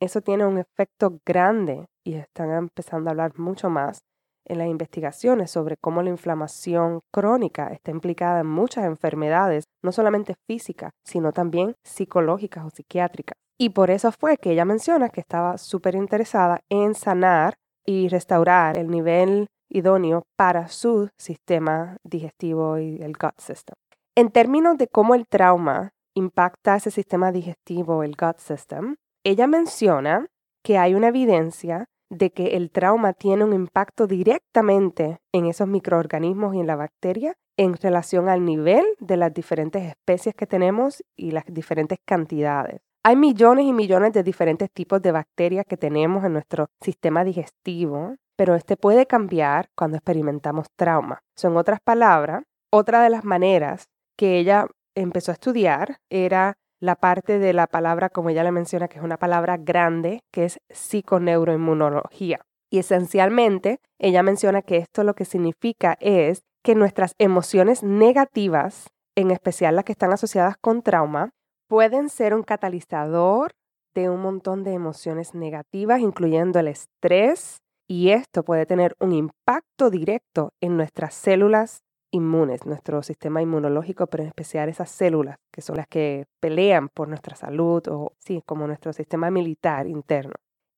eso 0.00 0.20
tiene 0.20 0.46
un 0.46 0.58
efecto 0.58 1.20
grande 1.24 1.86
y 2.04 2.14
están 2.14 2.50
empezando 2.50 3.08
a 3.08 3.12
hablar 3.12 3.38
mucho 3.38 3.68
más 3.68 4.00
en 4.46 4.58
las 4.58 4.68
investigaciones 4.68 5.50
sobre 5.50 5.76
cómo 5.76 6.02
la 6.02 6.10
inflamación 6.10 7.00
crónica 7.12 7.68
está 7.68 7.90
implicada 7.90 8.40
en 8.40 8.46
muchas 8.46 8.84
enfermedades, 8.84 9.64
no 9.82 9.92
solamente 9.92 10.34
físicas, 10.46 10.92
sino 11.04 11.32
también 11.32 11.74
psicológicas 11.84 12.64
o 12.64 12.70
psiquiátricas. 12.70 13.36
Y 13.58 13.70
por 13.70 13.90
eso 13.90 14.12
fue 14.12 14.36
que 14.36 14.52
ella 14.52 14.64
menciona 14.64 15.08
que 15.08 15.20
estaba 15.20 15.58
súper 15.58 15.94
interesada 15.94 16.60
en 16.70 16.94
sanar 16.94 17.54
y 17.84 18.08
restaurar 18.08 18.78
el 18.78 18.88
nivel 18.88 19.48
idóneo 19.68 20.22
para 20.36 20.68
su 20.68 21.08
sistema 21.18 21.96
digestivo 22.04 22.78
y 22.78 23.02
el 23.02 23.12
gut 23.12 23.38
system. 23.38 23.74
En 24.18 24.30
términos 24.30 24.78
de 24.78 24.88
cómo 24.88 25.14
el 25.14 25.26
trauma 25.26 25.92
impacta 26.14 26.76
ese 26.76 26.90
sistema 26.90 27.32
digestivo, 27.32 28.02
el 28.02 28.16
gut 28.16 28.38
system, 28.38 28.96
ella 29.22 29.46
menciona 29.46 30.26
que 30.64 30.78
hay 30.78 30.94
una 30.94 31.08
evidencia 31.08 31.84
de 32.08 32.30
que 32.30 32.56
el 32.56 32.70
trauma 32.70 33.12
tiene 33.12 33.44
un 33.44 33.52
impacto 33.52 34.06
directamente 34.06 35.18
en 35.34 35.44
esos 35.44 35.68
microorganismos 35.68 36.54
y 36.54 36.60
en 36.60 36.66
la 36.66 36.76
bacteria 36.76 37.34
en 37.58 37.74
relación 37.74 38.30
al 38.30 38.42
nivel 38.42 38.86
de 39.00 39.18
las 39.18 39.34
diferentes 39.34 39.82
especies 39.82 40.34
que 40.34 40.46
tenemos 40.46 41.04
y 41.14 41.32
las 41.32 41.44
diferentes 41.46 41.98
cantidades. 42.02 42.80
Hay 43.04 43.16
millones 43.16 43.66
y 43.66 43.74
millones 43.74 44.14
de 44.14 44.22
diferentes 44.22 44.70
tipos 44.72 45.02
de 45.02 45.12
bacterias 45.12 45.66
que 45.68 45.76
tenemos 45.76 46.24
en 46.24 46.32
nuestro 46.32 46.68
sistema 46.80 47.22
digestivo, 47.22 48.16
pero 48.34 48.54
este 48.54 48.78
puede 48.78 49.04
cambiar 49.04 49.68
cuando 49.76 49.98
experimentamos 49.98 50.68
trauma. 50.74 51.20
Son 51.36 51.58
otras 51.58 51.80
palabras, 51.84 52.44
otra 52.72 53.02
de 53.02 53.10
las 53.10 53.24
maneras 53.24 53.88
que 54.16 54.38
ella 54.38 54.66
empezó 54.94 55.30
a 55.30 55.34
estudiar 55.34 55.98
era 56.10 56.54
la 56.80 56.96
parte 56.96 57.38
de 57.38 57.52
la 57.52 57.66
palabra, 57.66 58.10
como 58.10 58.30
ella 58.30 58.44
le 58.44 58.52
menciona, 58.52 58.88
que 58.88 58.98
es 58.98 59.04
una 59.04 59.16
palabra 59.16 59.56
grande, 59.56 60.20
que 60.32 60.44
es 60.44 60.58
psiconeuroinmunología. 60.70 62.40
Y 62.70 62.78
esencialmente, 62.78 63.78
ella 63.98 64.22
menciona 64.22 64.62
que 64.62 64.76
esto 64.78 65.04
lo 65.04 65.14
que 65.14 65.24
significa 65.24 65.96
es 66.00 66.42
que 66.62 66.74
nuestras 66.74 67.12
emociones 67.18 67.82
negativas, 67.82 68.88
en 69.16 69.30
especial 69.30 69.76
las 69.76 69.84
que 69.84 69.92
están 69.92 70.12
asociadas 70.12 70.56
con 70.60 70.82
trauma, 70.82 71.30
pueden 71.68 72.08
ser 72.08 72.34
un 72.34 72.42
catalizador 72.42 73.52
de 73.94 74.10
un 74.10 74.20
montón 74.20 74.64
de 74.64 74.72
emociones 74.72 75.34
negativas, 75.34 76.00
incluyendo 76.00 76.58
el 76.58 76.68
estrés, 76.68 77.58
y 77.88 78.10
esto 78.10 78.42
puede 78.42 78.66
tener 78.66 78.94
un 79.00 79.12
impacto 79.12 79.90
directo 79.90 80.50
en 80.60 80.76
nuestras 80.76 81.14
células 81.14 81.82
inmunes, 82.16 82.66
nuestro 82.66 83.02
sistema 83.02 83.42
inmunológico, 83.42 84.06
pero 84.06 84.22
en 84.22 84.28
especial 84.28 84.68
esas 84.68 84.90
células 84.90 85.36
que 85.52 85.62
son 85.62 85.76
las 85.76 85.86
que 85.86 86.26
pelean 86.40 86.88
por 86.88 87.08
nuestra 87.08 87.36
salud 87.36 87.82
o 87.88 88.12
sí, 88.18 88.42
como 88.46 88.66
nuestro 88.66 88.92
sistema 88.92 89.30
militar 89.30 89.86
interno. 89.86 90.34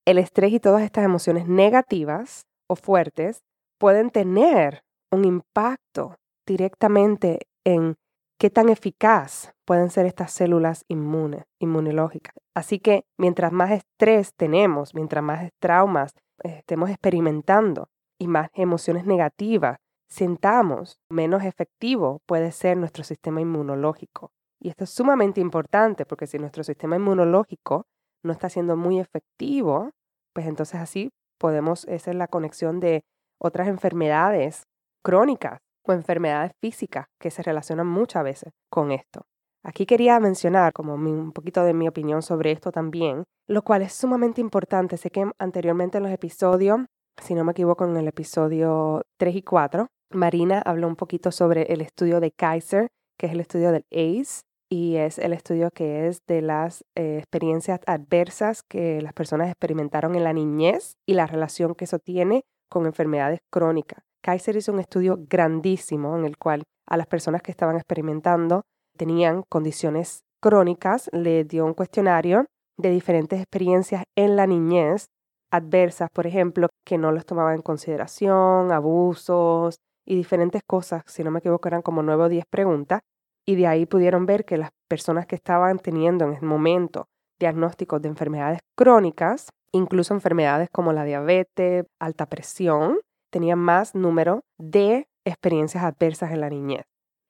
El 0.06 0.18
estrés 0.18 0.52
y 0.52 0.60
todas 0.60 0.82
estas 0.82 1.04
emociones 1.04 1.46
negativas 1.48 2.46
o 2.68 2.76
fuertes 2.76 3.42
pueden 3.78 4.10
tener 4.10 4.82
un 5.10 5.24
impacto 5.24 6.16
directamente 6.46 7.46
en 7.64 7.96
qué 8.38 8.50
tan 8.50 8.68
eficaz 8.68 9.52
pueden 9.66 9.90
ser 9.90 10.06
estas 10.06 10.32
células 10.32 10.84
inmunes, 10.88 11.44
inmunológicas. 11.60 12.34
Así 12.54 12.78
que 12.78 13.04
mientras 13.18 13.52
más 13.52 13.70
estrés 13.70 14.32
tenemos, 14.36 14.94
mientras 14.94 15.22
más 15.22 15.50
traumas 15.60 16.12
estemos 16.42 16.90
experimentando 16.90 17.88
y 18.18 18.28
más 18.28 18.48
emociones 18.54 19.04
negativas 19.04 19.78
sentamos, 20.08 20.98
menos 21.10 21.44
efectivo 21.44 22.20
puede 22.26 22.52
ser 22.52 22.76
nuestro 22.76 23.04
sistema 23.04 23.40
inmunológico. 23.40 24.30
Y 24.60 24.70
esto 24.70 24.84
es 24.84 24.90
sumamente 24.90 25.40
importante 25.40 26.04
porque 26.04 26.26
si 26.26 26.38
nuestro 26.38 26.64
sistema 26.64 26.96
inmunológico 26.96 27.86
no 28.24 28.32
está 28.32 28.48
siendo 28.48 28.76
muy 28.76 28.98
efectivo, 28.98 29.90
pues 30.34 30.46
entonces 30.46 30.80
así 30.80 31.10
podemos, 31.38 31.84
esa 31.86 32.10
es 32.10 32.16
la 32.16 32.26
conexión 32.26 32.80
de 32.80 33.04
otras 33.40 33.68
enfermedades 33.68 34.64
crónicas 35.04 35.60
o 35.86 35.92
enfermedades 35.92 36.52
físicas 36.60 37.06
que 37.20 37.30
se 37.30 37.42
relacionan 37.42 37.86
muchas 37.86 38.24
veces 38.24 38.52
con 38.70 38.90
esto. 38.90 39.26
Aquí 39.64 39.86
quería 39.86 40.18
mencionar 40.20 40.72
como 40.72 40.94
un 40.94 41.32
poquito 41.32 41.64
de 41.64 41.74
mi 41.74 41.88
opinión 41.88 42.22
sobre 42.22 42.52
esto 42.52 42.72
también, 42.72 43.24
lo 43.46 43.62
cual 43.62 43.82
es 43.82 43.92
sumamente 43.92 44.40
importante. 44.40 44.96
Sé 44.96 45.10
que 45.10 45.30
anteriormente 45.38 45.98
en 45.98 46.04
los 46.04 46.12
episodios, 46.12 46.80
si 47.20 47.34
no 47.34 47.44
me 47.44 47.52
equivoco, 47.52 47.84
en 47.84 47.96
el 47.96 48.08
episodio 48.08 49.02
3 49.18 49.36
y 49.36 49.42
4, 49.42 49.88
Marina 50.10 50.62
habló 50.64 50.88
un 50.88 50.96
poquito 50.96 51.30
sobre 51.32 51.72
el 51.72 51.80
estudio 51.80 52.20
de 52.20 52.32
Kaiser, 52.32 52.88
que 53.18 53.26
es 53.26 53.32
el 53.32 53.40
estudio 53.40 53.72
del 53.72 53.84
ACE, 53.90 54.42
y 54.70 54.96
es 54.96 55.18
el 55.18 55.32
estudio 55.32 55.70
que 55.70 56.08
es 56.08 56.20
de 56.26 56.42
las 56.42 56.84
eh, 56.94 57.16
experiencias 57.18 57.80
adversas 57.86 58.62
que 58.62 59.00
las 59.00 59.14
personas 59.14 59.48
experimentaron 59.48 60.14
en 60.14 60.24
la 60.24 60.32
niñez 60.32 60.96
y 61.06 61.14
la 61.14 61.26
relación 61.26 61.74
que 61.74 61.84
eso 61.84 61.98
tiene 61.98 62.42
con 62.70 62.86
enfermedades 62.86 63.40
crónicas. 63.50 64.04
Kaiser 64.22 64.56
hizo 64.56 64.72
un 64.72 64.80
estudio 64.80 65.18
grandísimo 65.28 66.18
en 66.18 66.26
el 66.26 66.36
cual 66.36 66.64
a 66.86 66.96
las 66.96 67.06
personas 67.06 67.40
que 67.40 67.50
estaban 67.50 67.76
experimentando 67.76 68.62
tenían 68.96 69.42
condiciones 69.48 70.24
crónicas, 70.40 71.08
le 71.12 71.44
dio 71.44 71.64
un 71.64 71.74
cuestionario 71.74 72.44
de 72.76 72.90
diferentes 72.90 73.40
experiencias 73.40 74.04
en 74.16 74.36
la 74.36 74.46
niñez 74.46 75.06
adversas, 75.50 76.10
por 76.12 76.26
ejemplo, 76.26 76.68
que 76.84 76.98
no 76.98 77.10
los 77.10 77.24
tomaban 77.24 77.56
en 77.56 77.62
consideración, 77.62 78.70
abusos, 78.70 79.76
y 80.08 80.16
diferentes 80.16 80.62
cosas, 80.66 81.02
si 81.06 81.22
no 81.22 81.30
me 81.30 81.40
equivoco 81.40 81.68
eran 81.68 81.82
como 81.82 82.02
nueve 82.02 82.24
o 82.24 82.28
diez 82.30 82.46
preguntas, 82.48 83.02
y 83.46 83.56
de 83.56 83.66
ahí 83.66 83.84
pudieron 83.84 84.24
ver 84.24 84.46
que 84.46 84.56
las 84.56 84.70
personas 84.88 85.26
que 85.26 85.34
estaban 85.34 85.78
teniendo 85.78 86.24
en 86.24 86.32
ese 86.32 86.46
momento 86.46 87.08
diagnósticos 87.38 88.00
de 88.00 88.08
enfermedades 88.08 88.60
crónicas, 88.74 89.50
incluso 89.70 90.14
enfermedades 90.14 90.70
como 90.72 90.94
la 90.94 91.04
diabetes, 91.04 91.84
alta 92.00 92.24
presión, 92.24 93.00
tenían 93.30 93.58
más 93.58 93.94
número 93.94 94.40
de 94.56 95.08
experiencias 95.26 95.84
adversas 95.84 96.32
en 96.32 96.40
la 96.40 96.48
niñez. 96.48 96.86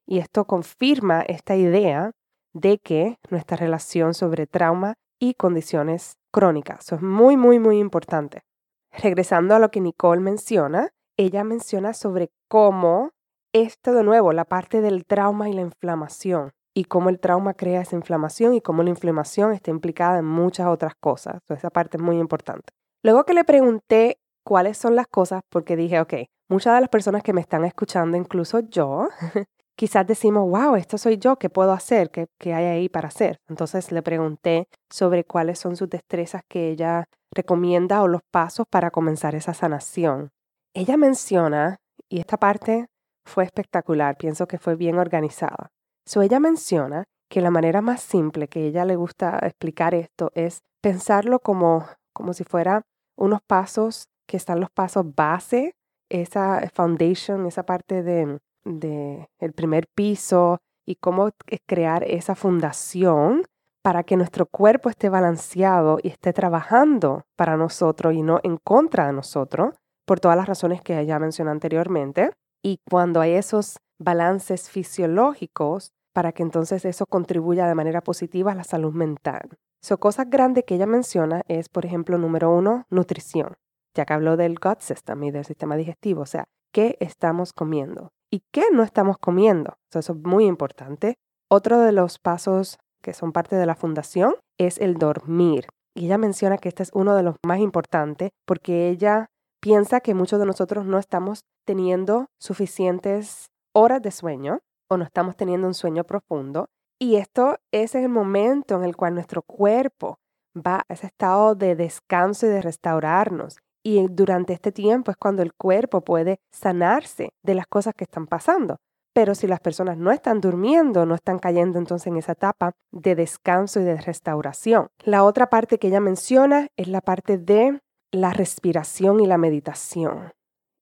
Y 0.06 0.18
esto 0.18 0.44
confirma 0.44 1.22
esta 1.22 1.56
idea 1.56 2.12
de 2.54 2.78
que 2.78 3.16
nuestra 3.28 3.56
relación 3.56 4.14
sobre 4.14 4.46
trauma 4.46 4.94
y 5.18 5.34
condiciones 5.34 6.16
crónicas. 6.32 6.86
Eso 6.86 6.94
es 6.94 7.02
muy, 7.02 7.36
muy, 7.36 7.58
muy 7.58 7.80
importante. 7.80 8.42
regresando 8.90 9.54
a 9.54 9.58
lo 9.58 9.70
que 9.70 9.80
Nicole 9.80 10.20
menciona, 10.20 10.88
ella 11.16 11.44
menciona 11.44 11.92
sobre 11.92 12.30
cómo 12.48 13.10
esto 13.52 13.92
de 13.92 14.02
nuevo, 14.02 14.32
la 14.32 14.44
parte 14.44 14.80
del 14.80 15.04
trauma 15.06 15.48
y 15.48 15.52
la 15.52 15.62
inflamación, 15.62 16.52
y 16.74 16.84
cómo 16.84 17.08
el 17.08 17.18
trauma 17.18 17.54
crea 17.54 17.80
esa 17.80 17.96
inflamación 17.96 18.54
y 18.54 18.60
cómo 18.60 18.82
la 18.82 18.90
inflamación 18.90 19.52
está 19.52 19.70
implicada 19.70 20.18
en 20.18 20.26
muchas 20.26 20.68
otras 20.68 20.94
cosas. 20.94 21.40
Esa 21.48 21.70
parte 21.70 21.96
es 21.96 22.02
muy 22.02 22.18
importante. 22.18 22.72
Luego 23.02 23.24
que 23.24 23.34
le 23.34 23.44
pregunté 23.44 24.18
cuáles 24.44 24.78
son 24.78 24.94
las 24.94 25.08
cosas, 25.08 25.42
porque 25.48 25.76
dije, 25.76 26.00
ok, 26.00 26.14
muchas 26.48 26.74
de 26.74 26.80
las 26.80 26.88
personas 26.88 27.22
que 27.22 27.32
me 27.32 27.40
están 27.40 27.64
escuchando, 27.64 28.16
incluso 28.16 28.60
yo, 28.60 29.08
quizás 29.76 30.06
decimos, 30.06 30.48
wow, 30.48 30.76
esto 30.76 30.98
soy 30.98 31.18
yo, 31.18 31.36
¿qué 31.36 31.50
puedo 31.50 31.72
hacer? 31.72 32.10
¿Qué, 32.10 32.26
¿Qué, 32.38 32.54
hay 32.54 32.66
ahí 32.66 32.88
para 32.88 33.08
hacer? 33.08 33.40
Entonces 33.48 33.90
le 33.92 34.02
pregunté 34.02 34.68
sobre 34.88 35.24
cuáles 35.24 35.58
son 35.58 35.76
sus 35.76 35.88
destrezas 35.88 36.42
que 36.48 36.70
ella 36.70 37.06
recomienda 37.32 38.02
o 38.02 38.08
los 38.08 38.22
pasos 38.30 38.66
para 38.70 38.90
comenzar 38.90 39.34
esa 39.34 39.52
sanación. 39.52 40.30
Ella 40.74 40.96
menciona, 40.96 41.78
y 42.08 42.20
esta 42.20 42.36
parte 42.36 42.86
fue 43.24 43.44
espectacular, 43.44 44.16
pienso 44.16 44.46
que 44.46 44.58
fue 44.58 44.74
bien 44.74 44.98
organizada. 44.98 45.70
So 46.06 46.22
ella 46.22 46.40
menciona 46.40 47.04
que 47.28 47.42
la 47.42 47.50
manera 47.50 47.82
más 47.82 48.00
simple 48.00 48.48
que 48.48 48.66
ella 48.66 48.84
le 48.84 48.96
gusta 48.96 49.38
explicar 49.42 49.94
esto 49.94 50.30
es 50.34 50.60
pensarlo 50.80 51.40
como, 51.40 51.86
como 52.14 52.32
si 52.32 52.44
fuera 52.44 52.82
unos 53.16 53.40
pasos 53.46 54.08
que 54.26 54.36
están 54.36 54.60
los 54.60 54.70
pasos 54.70 55.04
base, 55.14 55.74
esa 56.08 56.62
foundation, 56.72 57.46
esa 57.46 57.64
parte 57.64 58.02
de, 58.02 58.38
de 58.64 59.28
el 59.38 59.52
primer 59.52 59.86
piso 59.94 60.58
y 60.86 60.96
cómo 60.96 61.30
crear 61.66 62.02
esa 62.04 62.34
fundación 62.34 63.44
para 63.82 64.04
que 64.04 64.16
nuestro 64.16 64.46
cuerpo 64.46 64.88
esté 64.88 65.08
balanceado 65.08 65.98
y 66.02 66.08
esté 66.08 66.32
trabajando 66.32 67.24
para 67.36 67.56
nosotros 67.56 68.14
y 68.14 68.22
no 68.22 68.40
en 68.42 68.56
contra 68.56 69.06
de 69.06 69.12
nosotros, 69.12 69.74
por 70.08 70.20
todas 70.20 70.38
las 70.38 70.48
razones 70.48 70.80
que 70.80 71.04
ya 71.06 71.20
mencioné 71.20 71.50
anteriormente. 71.52 72.30
Y 72.64 72.80
cuando 72.90 73.20
hay 73.20 73.34
esos 73.34 73.76
balances 74.00 74.70
fisiológicos, 74.70 75.92
para 76.14 76.32
que 76.32 76.42
entonces 76.42 76.84
eso 76.84 77.06
contribuya 77.06 77.68
de 77.68 77.74
manera 77.76 78.00
positiva 78.00 78.50
a 78.50 78.54
la 78.54 78.64
salud 78.64 78.92
mental. 78.92 79.50
So, 79.80 79.98
cosas 79.98 80.28
grandes 80.28 80.64
que 80.64 80.74
ella 80.74 80.86
menciona 80.86 81.42
es, 81.46 81.68
por 81.68 81.86
ejemplo, 81.86 82.18
número 82.18 82.50
uno, 82.50 82.86
nutrición, 82.90 83.56
ya 83.94 84.04
que 84.04 84.14
habló 84.14 84.36
del 84.36 84.58
gut 84.58 84.80
system 84.80 85.22
y 85.22 85.30
del 85.30 85.44
sistema 85.44 85.76
digestivo, 85.76 86.22
o 86.22 86.26
sea, 86.26 86.48
¿qué 86.72 86.96
estamos 86.98 87.52
comiendo? 87.52 88.10
¿Y 88.32 88.42
qué 88.50 88.64
no 88.72 88.82
estamos 88.82 89.18
comiendo? 89.18 89.76
eso 89.94 90.12
es 90.12 90.18
muy 90.24 90.46
importante. 90.46 91.18
Otro 91.48 91.78
de 91.78 91.92
los 91.92 92.18
pasos 92.18 92.78
que 93.02 93.12
son 93.12 93.32
parte 93.32 93.56
de 93.56 93.66
la 93.66 93.76
fundación 93.76 94.34
es 94.58 94.78
el 94.78 94.94
dormir. 94.94 95.66
Y 95.94 96.06
ella 96.06 96.18
menciona 96.18 96.58
que 96.58 96.68
este 96.68 96.82
es 96.82 96.90
uno 96.94 97.14
de 97.14 97.22
los 97.22 97.36
más 97.46 97.60
importantes 97.60 98.30
porque 98.44 98.88
ella 98.88 99.30
piensa 99.60 100.00
que 100.00 100.14
muchos 100.14 100.38
de 100.38 100.46
nosotros 100.46 100.86
no 100.86 100.98
estamos 100.98 101.44
teniendo 101.64 102.26
suficientes 102.38 103.50
horas 103.74 104.02
de 104.02 104.10
sueño 104.10 104.60
o 104.88 104.96
no 104.96 105.04
estamos 105.04 105.36
teniendo 105.36 105.66
un 105.66 105.74
sueño 105.74 106.04
profundo. 106.04 106.68
Y 106.98 107.16
esto 107.16 107.58
es 107.72 107.94
el 107.94 108.08
momento 108.08 108.76
en 108.76 108.84
el 108.84 108.96
cual 108.96 109.14
nuestro 109.14 109.42
cuerpo 109.42 110.18
va 110.56 110.84
a 110.88 110.92
ese 110.92 111.06
estado 111.06 111.54
de 111.54 111.76
descanso 111.76 112.46
y 112.46 112.50
de 112.50 112.62
restaurarnos. 112.62 113.58
Y 113.84 114.04
durante 114.08 114.52
este 114.52 114.72
tiempo 114.72 115.10
es 115.10 115.16
cuando 115.16 115.42
el 115.42 115.54
cuerpo 115.54 116.00
puede 116.00 116.40
sanarse 116.50 117.30
de 117.42 117.54
las 117.54 117.66
cosas 117.66 117.94
que 117.94 118.04
están 118.04 118.26
pasando. 118.26 118.78
Pero 119.14 119.34
si 119.34 119.46
las 119.46 119.60
personas 119.60 119.96
no 119.96 120.10
están 120.10 120.40
durmiendo, 120.40 121.06
no 121.06 121.14
están 121.14 121.38
cayendo 121.38 121.78
entonces 121.78 122.08
en 122.08 122.16
esa 122.16 122.32
etapa 122.32 122.72
de 122.92 123.14
descanso 123.14 123.80
y 123.80 123.84
de 123.84 123.96
restauración. 123.96 124.88
La 125.04 125.24
otra 125.24 125.50
parte 125.50 125.78
que 125.78 125.88
ella 125.88 126.00
menciona 126.00 126.68
es 126.76 126.88
la 126.88 127.00
parte 127.00 127.38
de 127.38 127.80
la 128.12 128.32
respiración 128.32 129.20
y 129.20 129.26
la 129.26 129.38
meditación. 129.38 130.32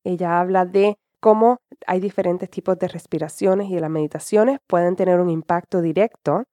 Ella 0.04 0.40
habla 0.40 0.64
de 0.64 0.97
cómo 1.21 1.59
hay 1.87 2.00
diferentes 2.00 2.50
tipos 2.50 2.78
de 2.78 2.88
respiraciones 2.88 3.71
y 3.71 3.78
las 3.78 3.90
meditaciones 3.90 4.59
pueden 4.66 4.97
tener 4.97 5.21
un 5.21 5.30
impacto 5.30 5.80
directo 5.80 6.45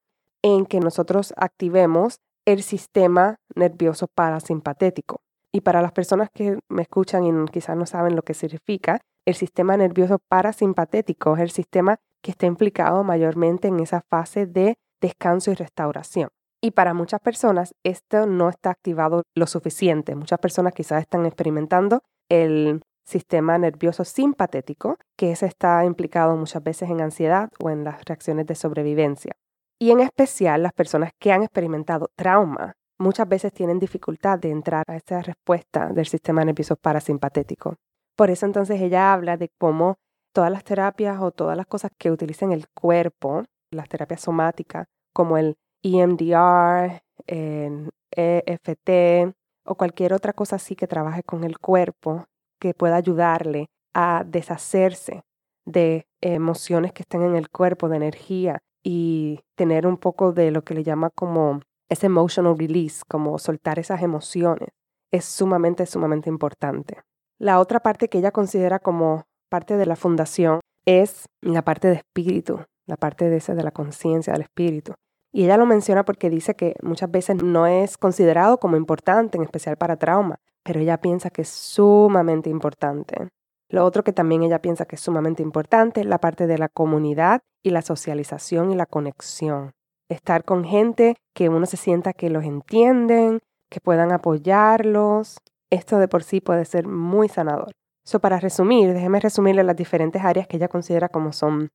en 0.42 0.66
que 0.66 0.80
nosotros 0.80 1.32
activemos 1.36 2.18
el 2.46 2.62
sistema 2.62 3.36
nervioso 3.54 4.08
parasimpatético. 4.14 5.20
Y 5.52 5.60
para 5.60 5.82
las 5.82 5.92
personas 5.92 6.28
que 6.34 6.58
me 6.68 6.82
escuchan 6.82 7.24
y 7.24 7.50
quizás 7.52 7.76
no 7.76 7.86
saben 7.86 8.16
lo 8.16 8.22
que 8.22 8.34
significa, 8.34 9.00
el 9.26 9.34
sistema 9.34 9.76
nervioso 9.76 10.18
parasimpatético 10.28 11.36
es 11.36 11.42
el 11.42 11.50
sistema 11.50 11.96
que 12.22 12.32
está 12.32 12.46
implicado 12.46 13.04
mayormente 13.04 13.68
en 13.68 13.80
esa 13.80 14.02
fase 14.10 14.46
de 14.46 14.76
descanso 15.00 15.50
y 15.50 15.54
restauración. 15.54 16.30
Y 16.64 16.70
para 16.70 16.94
muchas 16.94 17.20
personas 17.20 17.74
esto 17.84 18.24
no 18.24 18.48
está 18.48 18.70
activado 18.70 19.24
lo 19.34 19.46
suficiente. 19.46 20.14
Muchas 20.14 20.38
personas 20.38 20.72
quizás 20.72 21.02
están 21.02 21.26
experimentando 21.26 22.00
el 22.30 22.80
sistema 23.04 23.58
nervioso 23.58 24.06
simpatético, 24.06 24.96
que 25.14 25.32
ese 25.32 25.44
está 25.44 25.84
implicado 25.84 26.34
muchas 26.38 26.62
veces 26.62 26.88
en 26.88 27.02
ansiedad 27.02 27.50
o 27.62 27.68
en 27.68 27.84
las 27.84 28.02
reacciones 28.06 28.46
de 28.46 28.54
sobrevivencia. 28.54 29.36
Y 29.78 29.90
en 29.90 30.00
especial 30.00 30.62
las 30.62 30.72
personas 30.72 31.10
que 31.20 31.32
han 31.32 31.42
experimentado 31.42 32.08
trauma 32.16 32.72
muchas 32.98 33.28
veces 33.28 33.52
tienen 33.52 33.78
dificultad 33.78 34.38
de 34.38 34.50
entrar 34.50 34.84
a 34.88 34.96
esta 34.96 35.20
respuesta 35.20 35.88
del 35.92 36.06
sistema 36.06 36.46
nervioso 36.46 36.76
parasimpatético. 36.76 37.74
Por 38.16 38.30
eso 38.30 38.46
entonces 38.46 38.80
ella 38.80 39.12
habla 39.12 39.36
de 39.36 39.50
cómo 39.60 39.96
todas 40.32 40.50
las 40.50 40.64
terapias 40.64 41.20
o 41.20 41.30
todas 41.30 41.58
las 41.58 41.66
cosas 41.66 41.90
que 41.98 42.10
utilicen 42.10 42.52
el 42.52 42.68
cuerpo, 42.70 43.44
las 43.70 43.86
terapias 43.90 44.22
somáticas, 44.22 44.86
como 45.12 45.36
el 45.36 45.56
EMDR, 45.84 47.02
el 47.26 47.90
EFT 48.10 49.34
o 49.66 49.76
cualquier 49.76 50.12
otra 50.12 50.32
cosa 50.32 50.56
así 50.56 50.74
que 50.74 50.86
trabaje 50.86 51.22
con 51.22 51.44
el 51.44 51.58
cuerpo, 51.58 52.26
que 52.58 52.74
pueda 52.74 52.96
ayudarle 52.96 53.66
a 53.94 54.24
deshacerse 54.26 55.22
de 55.66 56.06
emociones 56.20 56.92
que 56.92 57.02
estén 57.02 57.22
en 57.22 57.36
el 57.36 57.50
cuerpo, 57.50 57.88
de 57.88 57.96
energía 57.96 58.58
y 58.82 59.40
tener 59.56 59.86
un 59.86 59.96
poco 59.96 60.32
de 60.32 60.50
lo 60.50 60.62
que 60.62 60.74
le 60.74 60.82
llama 60.82 61.10
como 61.10 61.60
ese 61.88 62.06
emotional 62.06 62.58
release, 62.58 63.02
como 63.08 63.38
soltar 63.38 63.78
esas 63.78 64.02
emociones, 64.02 64.70
es 65.12 65.24
sumamente, 65.24 65.86
sumamente 65.86 66.28
importante. 66.28 67.00
La 67.38 67.60
otra 67.60 67.80
parte 67.80 68.08
que 68.08 68.18
ella 68.18 68.30
considera 68.30 68.78
como 68.78 69.24
parte 69.50 69.76
de 69.76 69.86
la 69.86 69.96
fundación 69.96 70.60
es 70.86 71.26
la 71.40 71.62
parte 71.62 71.88
de 71.88 71.94
espíritu, 71.94 72.60
la 72.86 72.96
parte 72.96 73.28
de 73.28 73.36
esa 73.36 73.54
de 73.54 73.62
la 73.62 73.70
conciencia 73.70 74.32
del 74.32 74.42
espíritu. 74.42 74.94
Y 75.36 75.42
ella 75.46 75.56
lo 75.56 75.66
menciona 75.66 76.04
porque 76.04 76.30
dice 76.30 76.54
que 76.54 76.76
muchas 76.80 77.10
veces 77.10 77.42
no 77.42 77.66
es 77.66 77.98
considerado 77.98 78.60
como 78.60 78.76
importante, 78.76 79.36
en 79.36 79.42
especial 79.42 79.76
para 79.76 79.96
trauma, 79.96 80.36
pero 80.62 80.78
ella 80.78 81.00
piensa 81.00 81.28
que 81.28 81.42
es 81.42 81.48
sumamente 81.48 82.50
importante. 82.50 83.26
Lo 83.68 83.84
otro 83.84 84.04
que 84.04 84.12
también 84.12 84.44
ella 84.44 84.62
piensa 84.62 84.84
que 84.84 84.94
es 84.94 85.00
sumamente 85.00 85.42
importante 85.42 86.02
es 86.02 86.06
la 86.06 86.18
parte 86.18 86.46
de 86.46 86.56
la 86.56 86.68
comunidad 86.68 87.40
y 87.64 87.70
la 87.70 87.82
socialización 87.82 88.70
y 88.70 88.76
la 88.76 88.86
conexión. 88.86 89.72
Estar 90.08 90.44
con 90.44 90.62
gente 90.62 91.16
que 91.34 91.48
uno 91.48 91.66
se 91.66 91.78
sienta 91.78 92.12
que 92.12 92.30
los 92.30 92.44
entienden, 92.44 93.40
que 93.70 93.80
puedan 93.80 94.12
apoyarlos. 94.12 95.38
Esto 95.68 95.98
de 95.98 96.06
por 96.06 96.22
sí 96.22 96.40
puede 96.40 96.64
ser 96.64 96.86
muy 96.86 97.28
sanador. 97.28 97.72
So, 98.04 98.20
para 98.20 98.38
resumir, 98.38 98.94
déjeme 98.94 99.18
resumirle 99.18 99.64
las 99.64 99.74
diferentes 99.74 100.22
áreas 100.22 100.46
que 100.46 100.58
ella 100.58 100.68
considera 100.68 101.08
como 101.08 101.32
son 101.32 101.70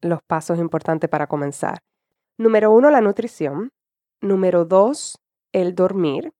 los 0.00 0.18
pasos 0.26 0.58
importantes 0.58 1.08
para 1.08 1.28
comenzar. 1.28 1.78
Número 2.36 2.72
uno, 2.72 2.90
la 2.90 3.00
nutrición. 3.00 3.70
Número 4.20 4.64
dos, 4.64 5.20
el 5.52 5.74
dormir. 5.74 6.32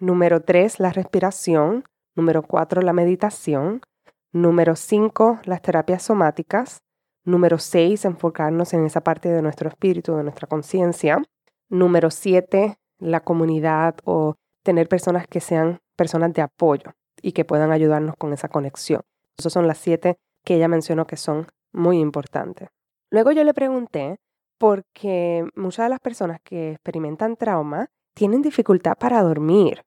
Número 0.00 0.42
tres, 0.42 0.80
la 0.80 0.92
respiración. 0.92 1.84
Número 2.16 2.42
cuatro, 2.42 2.82
la 2.82 2.92
meditación. 2.92 3.80
Número 4.32 4.74
cinco, 4.76 5.40
las 5.44 5.62
terapias 5.62 6.02
somáticas. 6.02 6.82
Número 7.24 7.58
seis, 7.58 8.04
enfocarnos 8.04 8.72
en 8.74 8.84
esa 8.84 9.02
parte 9.02 9.28
de 9.28 9.42
nuestro 9.42 9.68
espíritu, 9.68 10.16
de 10.16 10.24
nuestra 10.24 10.48
conciencia. 10.48 11.22
Número 11.68 12.10
siete, 12.10 12.78
la 12.98 13.20
comunidad 13.20 13.96
o 14.04 14.34
tener 14.64 14.88
personas 14.88 15.26
que 15.28 15.40
sean 15.40 15.78
personas 15.96 16.32
de 16.32 16.42
apoyo 16.42 16.92
y 17.22 17.32
que 17.32 17.44
puedan 17.44 17.70
ayudarnos 17.70 18.16
con 18.16 18.32
esa 18.32 18.48
conexión. 18.48 19.02
Esas 19.38 19.52
son 19.52 19.66
las 19.66 19.78
siete 19.78 20.16
que 20.44 20.56
ella 20.56 20.68
mencionó 20.68 21.06
que 21.06 21.16
son 21.16 21.46
muy 21.72 21.98
importantes. 21.98 22.70
Luego 23.10 23.30
yo 23.32 23.44
le 23.44 23.54
pregunté 23.54 24.18
por 24.58 24.84
qué 24.92 25.46
muchas 25.54 25.86
de 25.86 25.90
las 25.90 26.00
personas 26.00 26.40
que 26.42 26.72
experimentan 26.72 27.36
trauma 27.36 27.86
tienen 28.14 28.42
dificultad 28.42 28.96
para 28.98 29.22
dormir. 29.22 29.82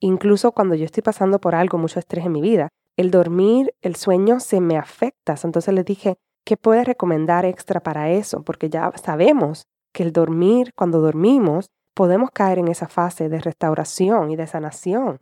Incluso 0.00 0.52
cuando 0.52 0.74
yo 0.74 0.84
estoy 0.84 1.02
pasando 1.02 1.40
por 1.40 1.54
algo, 1.54 1.78
mucho 1.78 1.98
estrés 1.98 2.26
en 2.26 2.32
mi 2.32 2.40
vida, 2.40 2.68
el 2.96 3.10
dormir, 3.10 3.74
el 3.80 3.96
sueño 3.96 4.40
se 4.40 4.60
me 4.60 4.76
afecta. 4.76 5.34
Entonces 5.42 5.72
le 5.74 5.84
dije, 5.84 6.16
¿qué 6.44 6.56
puedes 6.56 6.86
recomendar 6.86 7.44
extra 7.44 7.80
para 7.80 8.10
eso? 8.10 8.42
Porque 8.42 8.68
ya 8.68 8.92
sabemos 9.02 9.64
que 9.92 10.02
el 10.02 10.12
dormir, 10.12 10.72
cuando 10.74 11.00
dormimos, 11.00 11.68
podemos 11.94 12.30
caer 12.30 12.58
en 12.58 12.68
esa 12.68 12.88
fase 12.88 13.28
de 13.28 13.40
restauración 13.40 14.30
y 14.30 14.36
de 14.36 14.46
sanación. 14.46 15.18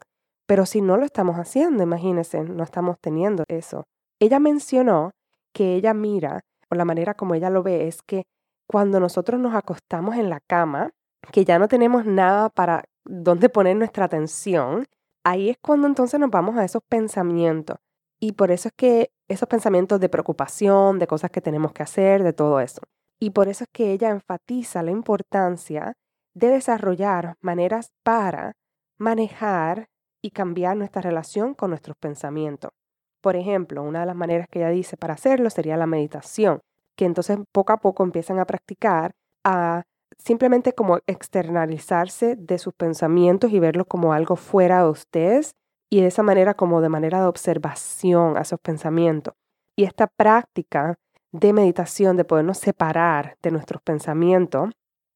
Pero 0.47 0.67
si 0.67 0.81
no 0.81 0.97
lo 0.97 1.05
estamos 1.05 1.37
haciendo, 1.37 1.83
imagínense, 1.83 2.43
no 2.43 2.65
estamos 2.65 2.97
teniendo 3.01 3.45
eso. 3.49 3.85
Ella 4.21 4.39
mencionó 4.41 5.13
que 5.55 5.75
ella 5.75 5.95
mira, 5.95 6.41
o 6.71 6.75
la 6.75 6.85
manera 6.85 7.15
como 7.15 7.35
ella 7.35 7.51
lo 7.51 7.63
ve, 7.63 7.89
es 7.89 8.03
que 8.03 8.25
cuando 8.71 9.01
nosotros 9.01 9.41
nos 9.41 9.53
acostamos 9.57 10.15
en 10.15 10.31
la 10.31 10.39
cama, 10.39 10.91
que 11.33 11.45
ya 11.45 11.59
no 11.59 11.67
tenemos 11.67 12.07
nada 12.07 12.51
para 12.51 12.85
dónde 13.05 13.49
poner 13.49 13.75
nuestra 13.77 14.05
atención, 14.05 14.87
ahí 15.25 15.51
es 15.51 15.57
cuando 15.61 15.89
entonces 15.89 16.21
nos 16.21 16.31
vamos 16.31 16.57
a 16.57 16.65
esos 16.65 16.81
pensamientos. 16.89 17.79
Y 18.21 18.35
por 18.35 18.53
eso 18.53 18.69
es 18.69 18.75
que 18.77 19.11
esos 19.27 19.49
pensamientos 19.49 19.99
de 19.99 20.09
preocupación, 20.09 21.01
de 21.01 21.09
cosas 21.09 21.33
que 21.33 21.41
tenemos 21.41 21.73
que 21.73 21.83
hacer, 21.83 22.23
de 22.23 22.33
todo 22.33 22.61
eso. 22.61 22.83
Y 23.19 23.31
por 23.31 23.49
eso 23.49 23.65
es 23.65 23.71
que 23.73 23.91
ella 23.91 24.11
enfatiza 24.11 24.85
la 24.85 24.93
importancia 24.93 25.95
de 26.35 26.51
desarrollar 26.51 27.35
maneras 27.41 27.91
para 28.05 28.53
manejar 28.99 29.89
y 30.23 30.31
cambiar 30.31 30.77
nuestra 30.77 31.03
relación 31.03 31.55
con 31.55 31.71
nuestros 31.71 31.97
pensamientos. 31.97 32.71
Por 33.21 33.35
ejemplo, 33.35 33.83
una 33.83 34.01
de 34.01 34.07
las 34.07 34.17
maneras 34.17 34.47
que 34.49 34.61
ella 34.61 34.69
dice 34.69 34.97
para 34.97 35.15
hacerlo 35.15 35.51
sería 35.51 35.77
la 35.77 35.87
meditación, 35.87 36.61
que 37.01 37.07
entonces 37.07 37.39
poco 37.51 37.73
a 37.73 37.79
poco 37.79 38.03
empiezan 38.03 38.41
a 38.41 38.45
practicar 38.45 39.13
a 39.43 39.85
simplemente 40.19 40.75
como 40.75 40.99
externalizarse 41.07 42.37
de 42.37 42.59
sus 42.59 42.75
pensamientos 42.75 43.53
y 43.53 43.59
verlos 43.59 43.87
como 43.89 44.13
algo 44.13 44.37
fuera 44.37 44.83
de 44.83 44.91
ustedes 44.91 45.53
y 45.91 46.03
de 46.03 46.09
esa 46.09 46.23
manera 46.23 46.53
como 46.53 46.83
de 46.83 46.91
manera 46.91 47.23
de 47.23 47.27
observación 47.27 48.37
a 48.37 48.43
esos 48.43 48.61
pensamientos. 48.61 49.33
Y 49.79 49.85
esta 49.85 50.09
práctica 50.09 50.99
de 51.33 51.55
meditación, 51.55 52.19
de 52.19 52.27
podernos 52.27 52.59
separar 52.59 53.39
de 53.41 53.51
nuestros 53.51 53.81
pensamientos 53.81 54.69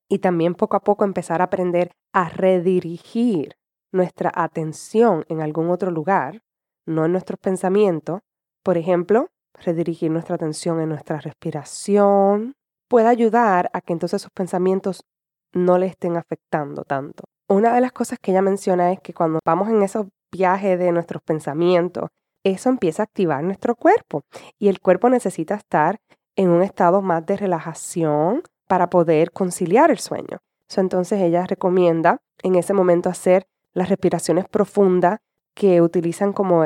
y 0.08 0.20
también 0.20 0.54
poco 0.54 0.78
a 0.78 0.80
poco 0.80 1.04
empezar 1.04 1.42
a 1.42 1.44
aprender 1.44 1.90
a 2.14 2.30
redirigir 2.30 3.58
nuestra 3.92 4.32
atención 4.34 5.26
en 5.28 5.42
algún 5.42 5.68
otro 5.68 5.90
lugar, 5.90 6.40
no 6.86 7.04
en 7.04 7.12
nuestros 7.12 7.38
pensamientos. 7.38 8.22
Por 8.62 8.78
ejemplo, 8.78 9.28
redirigir 9.62 10.10
nuestra 10.10 10.36
atención 10.36 10.80
en 10.80 10.88
nuestra 10.88 11.20
respiración 11.20 12.54
puede 12.88 13.08
ayudar 13.08 13.70
a 13.72 13.80
que 13.80 13.92
entonces 13.92 14.22
sus 14.22 14.30
pensamientos 14.30 15.04
no 15.52 15.78
le 15.78 15.86
estén 15.86 16.16
afectando 16.16 16.84
tanto. 16.84 17.24
Una 17.48 17.74
de 17.74 17.80
las 17.80 17.92
cosas 17.92 18.18
que 18.20 18.30
ella 18.30 18.42
menciona 18.42 18.92
es 18.92 19.00
que 19.00 19.14
cuando 19.14 19.38
vamos 19.44 19.68
en 19.68 19.82
esos 19.82 20.06
viajes 20.32 20.78
de 20.78 20.92
nuestros 20.92 21.22
pensamientos, 21.22 22.10
eso 22.42 22.68
empieza 22.68 23.02
a 23.02 23.04
activar 23.04 23.42
nuestro 23.42 23.74
cuerpo 23.74 24.22
y 24.58 24.68
el 24.68 24.80
cuerpo 24.80 25.08
necesita 25.08 25.54
estar 25.54 25.98
en 26.36 26.50
un 26.50 26.62
estado 26.62 27.00
más 27.02 27.24
de 27.24 27.36
relajación 27.36 28.42
para 28.66 28.90
poder 28.90 29.30
conciliar 29.32 29.90
el 29.90 29.98
sueño. 29.98 30.38
entonces 30.76 31.20
ella 31.20 31.46
recomienda 31.46 32.18
en 32.42 32.56
ese 32.56 32.74
momento 32.74 33.08
hacer 33.08 33.46
las 33.74 33.88
respiraciones 33.88 34.48
profundas 34.48 35.20
que 35.54 35.80
utilizan 35.80 36.32
como 36.32 36.64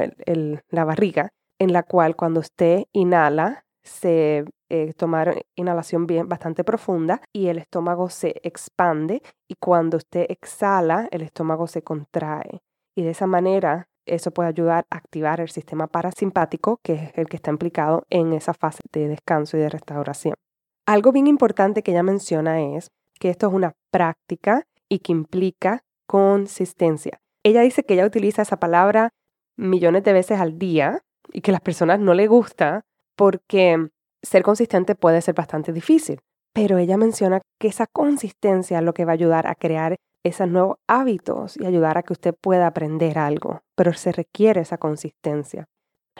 la 0.70 0.84
barriga, 0.84 1.30
en 1.58 1.72
la 1.72 1.82
cual 1.82 2.16
cuando 2.16 2.40
usted 2.40 2.84
inhala, 2.92 3.64
se 3.82 4.44
eh, 4.68 4.92
toma 4.94 5.24
inhalación 5.56 6.06
bien 6.06 6.28
bastante 6.28 6.62
profunda 6.62 7.22
y 7.32 7.48
el 7.48 7.58
estómago 7.58 8.10
se 8.10 8.34
expande 8.42 9.22
y 9.48 9.54
cuando 9.54 9.96
usted 9.96 10.26
exhala, 10.28 11.08
el 11.10 11.22
estómago 11.22 11.66
se 11.66 11.82
contrae. 11.82 12.60
Y 12.94 13.02
de 13.02 13.10
esa 13.10 13.26
manera 13.26 13.88
eso 14.06 14.30
puede 14.30 14.48
ayudar 14.48 14.86
a 14.90 14.96
activar 14.96 15.40
el 15.40 15.50
sistema 15.50 15.86
parasimpático, 15.86 16.80
que 16.82 16.94
es 16.94 17.10
el 17.14 17.26
que 17.28 17.36
está 17.36 17.50
implicado 17.50 18.04
en 18.10 18.32
esa 18.32 18.54
fase 18.54 18.80
de 18.92 19.08
descanso 19.08 19.56
y 19.56 19.60
de 19.60 19.68
restauración. 19.68 20.34
Algo 20.86 21.12
bien 21.12 21.26
importante 21.26 21.82
que 21.82 21.92
ella 21.92 22.02
menciona 22.02 22.62
es 22.62 22.90
que 23.20 23.30
esto 23.30 23.48
es 23.48 23.52
una 23.52 23.74
práctica 23.90 24.66
y 24.88 25.00
que 25.00 25.12
implica 25.12 25.84
consistencia. 26.06 27.20
Ella 27.44 27.60
dice 27.60 27.84
que 27.84 27.94
ella 27.94 28.06
utiliza 28.06 28.42
esa 28.42 28.58
palabra 28.58 29.10
millones 29.56 30.04
de 30.04 30.12
veces 30.12 30.40
al 30.40 30.58
día 30.58 31.02
y 31.32 31.40
que 31.40 31.52
las 31.52 31.60
personas 31.60 32.00
no 32.00 32.14
le 32.14 32.26
gusta 32.26 32.84
porque 33.16 33.88
ser 34.22 34.42
consistente 34.42 34.94
puede 34.94 35.20
ser 35.22 35.34
bastante 35.34 35.72
difícil. 35.72 36.20
Pero 36.52 36.78
ella 36.78 36.96
menciona 36.96 37.40
que 37.58 37.68
esa 37.68 37.86
consistencia 37.86 38.78
es 38.78 38.84
lo 38.84 38.94
que 38.94 39.04
va 39.04 39.12
a 39.12 39.14
ayudar 39.14 39.46
a 39.46 39.54
crear 39.54 39.96
esos 40.24 40.48
nuevos 40.48 40.76
hábitos 40.88 41.56
y 41.56 41.66
ayudar 41.66 41.98
a 41.98 42.02
que 42.02 42.12
usted 42.12 42.34
pueda 42.40 42.66
aprender 42.66 43.18
algo, 43.18 43.60
pero 43.76 43.92
se 43.92 44.12
requiere 44.12 44.60
esa 44.60 44.78
consistencia. 44.78 45.66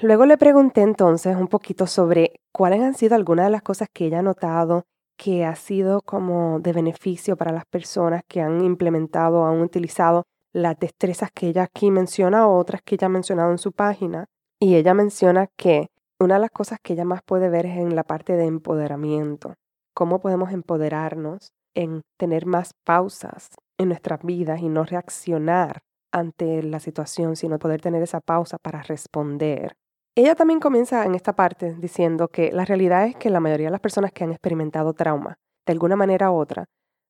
Luego 0.01 0.27
le 0.27 0.39
pregunté 0.39 0.83
entonces 0.83 1.37
un 1.37 1.49
poquito 1.49 1.87
sobre 1.87 2.41
cuáles 2.53 2.81
han 2.81 2.95
sido 2.95 3.17
algunas 3.17 3.47
de 3.47 3.51
las 3.51 3.63
cosas 3.63 3.89
que 3.93 4.07
ella 4.07 4.21
ha 4.21 4.23
notado 4.23 4.85
que 5.19 5.45
ha 5.45 5.57
sido 5.57 6.01
como 6.01 6.61
de 6.61 6.73
beneficio 6.73 7.37
para 7.37 7.53
las 7.53 7.67
personas 7.67 8.23
que 8.27 8.41
han 8.41 8.65
implementado, 8.65 9.45
han 9.45 9.61
utilizado 9.61 10.23
las 10.53 10.79
destrezas 10.79 11.31
que 11.33 11.49
ella 11.49 11.65
aquí 11.65 11.91
menciona 11.91 12.47
o 12.47 12.57
otras 12.57 12.81
que 12.83 12.95
ella 12.95 13.07
ha 13.07 13.11
mencionado 13.11 13.51
en 13.51 13.59
su 13.59 13.73
página. 13.73 14.27
Y 14.61 14.75
ella 14.75 14.93
menciona 14.93 15.47
que 15.57 15.89
una 16.21 16.35
de 16.35 16.41
las 16.41 16.51
cosas 16.51 16.81
que 16.83 16.95
ella 16.95 17.05
más 17.05 17.23
puede 17.23 17.49
ver 17.49 17.67
es 17.67 17.79
en 17.79 17.95
la 17.95 18.03
parte 18.03 18.33
de 18.35 18.45
empoderamiento. 18.45 19.55
Cómo 19.95 20.21
podemos 20.21 20.51
empoderarnos 20.53 21.53
en 21.75 22.03
tener 22.19 22.45
más 22.45 22.73
pausas 22.85 23.51
en 23.79 23.89
nuestras 23.89 24.21
vidas 24.25 24.61
y 24.61 24.69
no 24.69 24.83
reaccionar 24.83 25.83
ante 26.13 26.63
la 26.63 26.81
situación, 26.81 27.37
sino 27.37 27.59
poder 27.61 27.81
tener 27.81 28.03
esa 28.03 28.21
pausa 28.21 28.59
para 28.59 28.83
responder. 28.83 29.77
Ella 30.17 30.35
también 30.35 30.59
comienza 30.59 31.05
en 31.05 31.15
esta 31.15 31.35
parte 31.37 31.77
diciendo 31.79 32.27
que 32.27 32.51
la 32.51 32.65
realidad 32.65 33.07
es 33.07 33.15
que 33.15 33.31
la 33.31 33.39
mayoría 33.39 33.69
de 33.69 33.73
las 33.73 33.81
personas 33.81 34.11
que 34.11 34.25
han 34.25 34.33
experimentado 34.33 34.93
trauma, 34.93 35.39
de 35.65 35.73
alguna 35.73 35.95
manera 35.95 36.33
u 36.33 36.35
otra, 36.35 36.65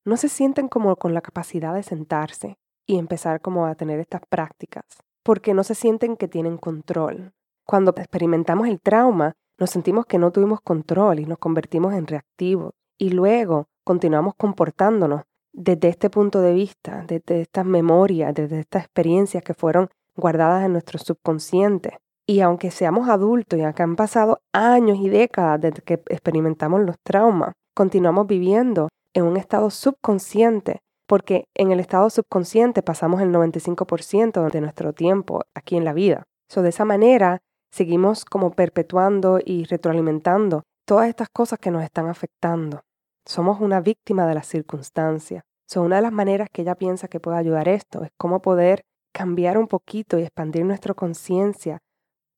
no 0.04 0.18
se 0.18 0.28
sienten 0.28 0.68
como 0.68 0.96
con 0.96 1.14
la 1.14 1.22
capacidad 1.22 1.72
de 1.72 1.82
sentarse 1.82 2.58
y 2.86 2.98
empezar 2.98 3.40
como 3.40 3.64
a 3.64 3.74
tener 3.74 4.00
estas 4.00 4.20
prácticas, 4.28 4.84
porque 5.22 5.54
no 5.54 5.64
se 5.64 5.74
sienten 5.74 6.16
que 6.16 6.28
tienen 6.28 6.58
control. 6.58 7.32
Cuando 7.68 7.90
experimentamos 7.94 8.66
el 8.66 8.80
trauma, 8.80 9.34
nos 9.60 9.68
sentimos 9.68 10.06
que 10.06 10.18
no 10.18 10.30
tuvimos 10.30 10.62
control 10.62 11.20
y 11.20 11.26
nos 11.26 11.36
convertimos 11.36 11.92
en 11.92 12.06
reactivos 12.06 12.72
y 12.98 13.10
luego 13.10 13.66
continuamos 13.84 14.32
comportándonos 14.38 15.24
desde 15.52 15.88
este 15.88 16.08
punto 16.08 16.40
de 16.40 16.54
vista, 16.54 17.04
desde 17.06 17.42
estas 17.42 17.66
memorias, 17.66 18.34
desde 18.34 18.60
estas 18.60 18.84
experiencias 18.84 19.42
que 19.42 19.52
fueron 19.52 19.90
guardadas 20.16 20.64
en 20.64 20.72
nuestro 20.72 20.98
subconsciente. 20.98 21.98
Y 22.26 22.40
aunque 22.40 22.70
seamos 22.70 23.10
adultos 23.10 23.58
y 23.58 23.62
acá 23.62 23.84
han 23.84 23.96
pasado 23.96 24.40
años 24.54 24.96
y 24.98 25.10
décadas 25.10 25.60
desde 25.60 25.82
que 25.82 26.00
experimentamos 26.08 26.80
los 26.80 26.96
traumas, 27.04 27.52
continuamos 27.74 28.26
viviendo 28.26 28.88
en 29.14 29.24
un 29.24 29.36
estado 29.36 29.68
subconsciente, 29.68 30.78
porque 31.06 31.44
en 31.54 31.70
el 31.70 31.80
estado 31.80 32.08
subconsciente 32.08 32.82
pasamos 32.82 33.20
el 33.20 33.30
95% 33.30 34.50
de 34.50 34.60
nuestro 34.62 34.94
tiempo 34.94 35.42
aquí 35.54 35.76
en 35.76 35.84
la 35.84 35.92
vida. 35.92 36.24
So, 36.50 36.62
de 36.62 36.70
esa 36.70 36.86
manera, 36.86 37.42
seguimos 37.70 38.24
como 38.24 38.52
perpetuando 38.52 39.38
y 39.44 39.64
retroalimentando 39.64 40.62
todas 40.86 41.08
estas 41.08 41.28
cosas 41.28 41.58
que 41.58 41.70
nos 41.70 41.82
están 41.82 42.08
afectando. 42.08 42.82
Somos 43.26 43.60
una 43.60 43.80
víctima 43.80 44.26
de 44.26 44.34
las 44.34 44.46
circunstancias. 44.46 45.42
So, 45.66 45.82
una 45.82 45.96
de 45.96 46.02
las 46.02 46.12
maneras 46.12 46.48
que 46.50 46.62
ella 46.62 46.76
piensa 46.76 47.08
que 47.08 47.20
puede 47.20 47.36
ayudar 47.36 47.68
esto 47.68 48.02
es 48.02 48.10
cómo 48.16 48.40
poder 48.40 48.84
cambiar 49.12 49.58
un 49.58 49.68
poquito 49.68 50.18
y 50.18 50.22
expandir 50.22 50.64
nuestra 50.64 50.94
conciencia 50.94 51.80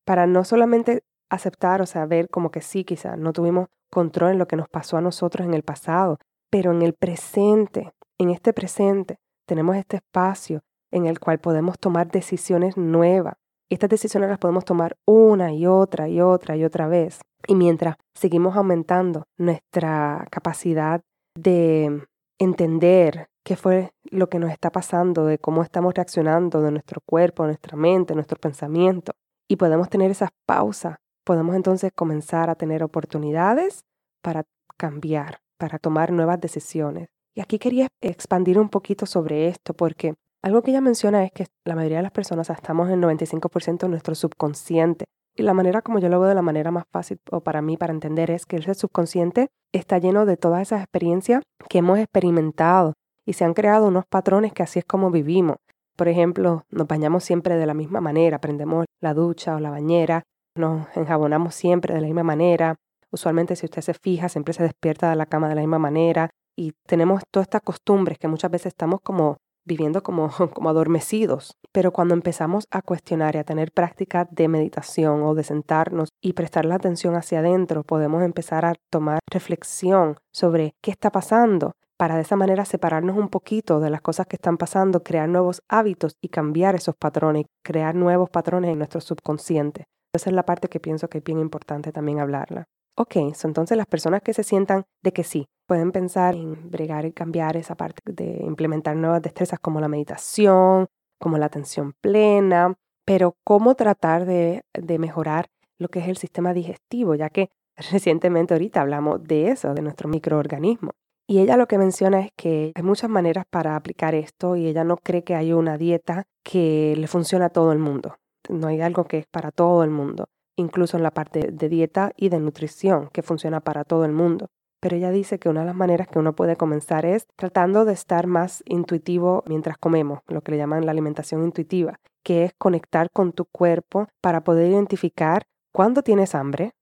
para 0.05 0.27
no 0.27 0.45
solamente 0.45 1.05
aceptar 1.31 1.81
o 1.81 1.87
saber 1.87 2.29
como 2.29 2.51
que 2.51 2.61
sí, 2.61 2.85
quizás 2.85 3.16
no 3.16 3.33
tuvimos 3.33 3.69
control 3.90 4.33
en 4.33 4.38
lo 4.38 4.49
que 4.49 4.57
nos 4.57 4.69
pasó 4.69 4.97
a 4.97 5.01
nosotros 5.01 5.47
en 5.47 5.55
el 5.55 5.62
pasado, 5.62 6.19
pero 6.51 6.73
en 6.73 6.83
el 6.83 6.95
presente, 6.95 7.93
en 8.19 8.31
este 8.31 8.53
presente, 8.53 9.19
tenemos 9.47 9.77
este 9.77 9.97
espacio 9.97 10.62
en 10.90 11.07
el 11.07 11.21
cual 11.21 11.38
podemos 11.38 11.79
tomar 11.79 12.11
decisiones 12.11 12.77
nuevas. 12.77 13.35
Estas 13.70 13.88
decisiones 13.88 14.28
las 14.28 14.40
podemos 14.40 14.64
tomar 14.64 14.96
una 15.06 15.52
y 15.52 15.66
otra 15.66 16.09
y 16.09 16.20
otra 16.20 16.56
y 16.56 16.64
otra 16.64 16.88
vez. 16.88 17.20
Y 17.46 17.54
mientras 17.54 17.96
seguimos 18.14 18.56
aumentando 18.56 19.22
nuestra 19.38 20.26
capacidad 20.30 21.02
de 21.38 22.04
entender 22.40 23.28
qué 23.44 23.54
fue 23.54 23.92
lo 24.11 24.28
que 24.28 24.40
nos 24.40 24.50
está 24.50 24.70
pasando, 24.70 25.24
de 25.24 25.38
cómo 25.38 25.62
estamos 25.62 25.94
reaccionando, 25.94 26.61
de 26.62 26.72
nuestro 26.72 27.00
cuerpo, 27.06 27.44
nuestra 27.44 27.76
mente, 27.76 28.14
nuestro 28.14 28.40
pensamiento, 28.40 29.12
y 29.48 29.54
podemos 29.54 29.88
tener 29.88 30.11
esas 30.11 30.30
pausas, 30.46 30.96
podemos 31.24 31.54
entonces 31.54 31.92
comenzar 31.94 32.50
a 32.50 32.56
tener 32.56 32.83
oportunidades 32.83 33.85
para 34.20 34.44
cambiar, 34.76 35.38
para 35.59 35.78
tomar 35.78 36.11
nuevas 36.11 36.40
decisiones. 36.40 37.09
Y 37.37 37.40
aquí 37.40 37.61
quería 37.61 37.87
expandir 38.00 38.59
un 38.59 38.68
poquito 38.68 39.06
sobre 39.06 39.46
esto 39.46 39.74
porque 39.74 40.14
algo 40.42 40.62
que 40.62 40.70
ella 40.70 40.81
menciona 40.81 41.24
es 41.24 41.33
que 41.33 41.46
la 41.64 41.74
mayoría 41.74 41.98
de 41.98 42.03
las 42.03 42.12
personas 42.12 42.48
estamos 42.50 42.88
en 42.88 43.03
el 43.03 43.18
95% 43.18 43.79
de 43.79 43.88
nuestro 43.88 44.14
subconsciente. 44.14 45.05
Y 45.37 45.42
la 45.42 45.55
manera 45.55 45.83
como 45.83 45.98
yo 45.98 46.09
lo 46.09 46.18
veo 46.18 46.29
de 46.29 46.35
la 46.35 46.42
manera 46.42 46.70
más 46.70 46.85
fácil 46.90 47.18
o 47.31 47.40
para 47.40 47.62
mí 47.62 47.76
para 47.76 47.92
entender 47.92 48.31
es 48.31 48.46
que 48.46 48.57
ese 48.57 48.74
subconsciente 48.74 49.48
está 49.72 49.98
lleno 49.98 50.26
de 50.26 50.37
todas 50.37 50.62
esas 50.62 50.81
experiencias 50.81 51.42
que 51.68 51.79
hemos 51.79 51.98
experimentado 51.98 52.94
y 53.26 53.35
se 53.35 53.44
han 53.44 53.55
creado 53.55 53.87
unos 53.87 54.05
patrones 54.07 54.53
que 54.53 54.62
así 54.62 54.81
es 54.81 54.85
como 54.85 55.11
vivimos. 55.11 55.57
Por 55.96 56.09
ejemplo, 56.09 56.64
nos 56.70 56.88
bañamos 56.88 57.24
siempre 57.24 57.57
de 57.57 57.66
la 57.66 57.74
misma 57.74 58.00
manera, 58.00 58.40
prendemos 58.40 58.87
la 59.00 59.14
ducha 59.14 59.55
o 59.55 59.61
la 59.61 59.70
bañera, 59.70 60.22
nos 60.57 60.87
enjabonamos 60.96 61.55
siempre 61.55 61.94
de 61.94 62.00
la 62.00 62.07
misma 62.07 62.24
manera. 62.24 62.76
Usualmente, 63.12 63.55
si 63.57 63.66
usted 63.66 63.83
se 63.83 63.94
fija, 63.94 64.29
siempre 64.29 64.55
se 64.55 64.62
despierta 64.62 65.11
de 65.11 65.16
la 65.16 65.26
cama 65.26 65.48
de 65.48 65.55
la 65.55 65.61
misma 65.61 65.79
manera 65.79 66.31
y 66.57 66.72
tenemos 66.87 67.22
todas 67.31 67.46
estas 67.46 67.62
costumbres 67.62 68.18
que 68.18 68.29
muchas 68.29 68.50
veces 68.50 68.68
estamos 68.68 69.00
como 69.03 69.37
viviendo 69.70 70.02
como, 70.02 70.30
como 70.54 70.68
adormecidos. 70.68 71.56
Pero 71.72 71.92
cuando 71.92 72.14
empezamos 72.14 72.66
a 72.70 72.83
cuestionar 72.83 73.37
y 73.37 73.38
a 73.38 73.44
tener 73.44 73.70
prácticas 73.72 74.26
de 74.30 74.48
meditación 74.48 75.22
o 75.22 75.35
de 75.35 75.44
sentarnos 75.44 76.09
y 76.20 76.33
prestar 76.33 76.64
la 76.64 76.74
atención 76.74 77.14
hacia 77.14 77.38
adentro, 77.38 77.85
podemos 77.85 78.22
empezar 78.24 78.64
a 78.64 78.74
tomar 78.90 79.20
reflexión 79.30 80.16
sobre 80.33 80.72
qué 80.83 80.90
está 80.90 81.11
pasando 81.11 81.72
para 81.96 82.16
de 82.16 82.22
esa 82.22 82.35
manera 82.35 82.64
separarnos 82.64 83.16
un 83.16 83.28
poquito 83.28 83.78
de 83.78 83.90
las 83.90 84.00
cosas 84.00 84.26
que 84.26 84.37
están 84.37 84.56
pasando, 84.56 85.02
crear 85.02 85.28
nuevos 85.28 85.62
hábitos 85.68 86.16
y 86.20 86.28
cambiar 86.28 86.74
esos 86.74 86.96
patrones, 86.96 87.44
crear 87.62 87.94
nuevos 87.94 88.30
patrones 88.30 88.72
en 88.72 88.78
nuestro 88.78 89.00
subconsciente. 89.00 89.85
Esa 90.12 90.30
es 90.30 90.35
la 90.35 90.44
parte 90.44 90.68
que 90.68 90.80
pienso 90.80 91.09
que 91.09 91.18
es 91.18 91.24
bien 91.24 91.38
importante 91.38 91.92
también 91.92 92.18
hablarla. 92.18 92.64
Ok, 92.96 93.16
entonces 93.44 93.76
las 93.76 93.87
personas 93.87 94.22
que 94.22 94.35
se 94.35 94.42
sientan 94.42 94.85
de 95.02 95.12
que 95.12 95.24
sí, 95.24 95.46
pueden 95.70 95.92
pensar 95.92 96.35
en 96.35 96.68
bregar 96.68 97.04
y 97.04 97.12
cambiar 97.12 97.56
esa 97.56 97.76
parte 97.76 98.02
de 98.04 98.42
implementar 98.44 98.96
nuevas 98.96 99.22
destrezas 99.22 99.61
como 99.61 99.80
la 99.80 99.87
meditación, 99.87 100.88
como 101.20 101.38
la 101.38 101.46
atención 101.46 101.92
plena, 102.00 102.74
pero 103.04 103.37
cómo 103.44 103.76
tratar 103.76 104.24
de, 104.24 104.64
de 104.74 104.98
mejorar 104.98 105.46
lo 105.78 105.87
que 105.87 106.00
es 106.00 106.09
el 106.09 106.16
sistema 106.16 106.54
digestivo, 106.54 107.14
ya 107.14 107.30
que 107.30 107.50
recientemente 107.92 108.52
ahorita 108.52 108.80
hablamos 108.80 109.22
de 109.22 109.50
eso, 109.50 109.72
de 109.72 109.83
nuestro 109.83 110.09
microorganismo. 110.09 110.90
Y 111.28 111.38
ella 111.38 111.56
lo 111.56 111.68
que 111.68 111.78
menciona 111.78 112.18
es 112.18 112.33
que 112.35 112.72
hay 112.74 112.83
muchas 112.83 113.09
maneras 113.09 113.44
para 113.48 113.76
aplicar 113.76 114.16
esto 114.16 114.56
y 114.56 114.66
ella 114.66 114.83
no 114.83 114.96
cree 114.96 115.22
que 115.22 115.37
hay 115.37 115.52
una 115.52 115.78
dieta 115.78 116.24
que 116.42 116.96
le 116.96 117.06
funcione 117.06 117.44
a 117.44 117.50
todo 117.50 117.70
el 117.70 117.78
mundo. 117.78 118.16
No 118.48 118.66
hay 118.66 118.80
algo 118.80 119.04
que 119.04 119.18
es 119.18 119.26
para 119.28 119.52
todo 119.52 119.85
el 119.85 119.90
mundo, 119.90 120.24
incluso 120.56 120.96
en 120.96 121.04
la 121.04 121.12
parte 121.12 121.52
de 121.52 121.68
dieta 121.68 122.11
y 122.16 122.28
de 122.28 122.40
nutrición, 122.40 123.09
que 123.12 123.22
funciona 123.22 123.61
para 123.61 123.85
todo 123.85 124.04
el 124.04 124.11
mundo. 124.11 124.48
Pero 124.81 124.97
ella 124.97 125.11
dice 125.11 125.38
que 125.38 125.49
una 125.49 125.61
de 125.61 125.66
las 125.66 125.75
maneras 125.75 126.09
que 126.09 126.19
uno 126.19 126.35
puede 126.35 126.57
comenzar 126.57 127.05
es 127.05 127.27
tratando 127.37 127.85
de 127.85 127.93
estar 127.93 128.27
más 128.27 128.62
intuitivo 128.66 129.45
mientras 129.47 129.77
comemos, 129.77 130.21
lo 130.27 130.40
que 130.40 130.53
le 130.53 130.59
llaman 130.59 130.87
la 130.87 130.93
alimentación 130.93 131.45
intuitiva, 131.45 132.01
que 132.25 132.45
es 132.45 132.55
conectar 132.59 133.11
con 133.12 133.33
tu 133.33 133.45
cuerpo 133.45 134.09
para 134.21 134.43
poder 134.43 134.71
identificar 134.71 135.45
cuándo 135.73 136.03
tienes 136.03 136.35
hambre 136.35 136.73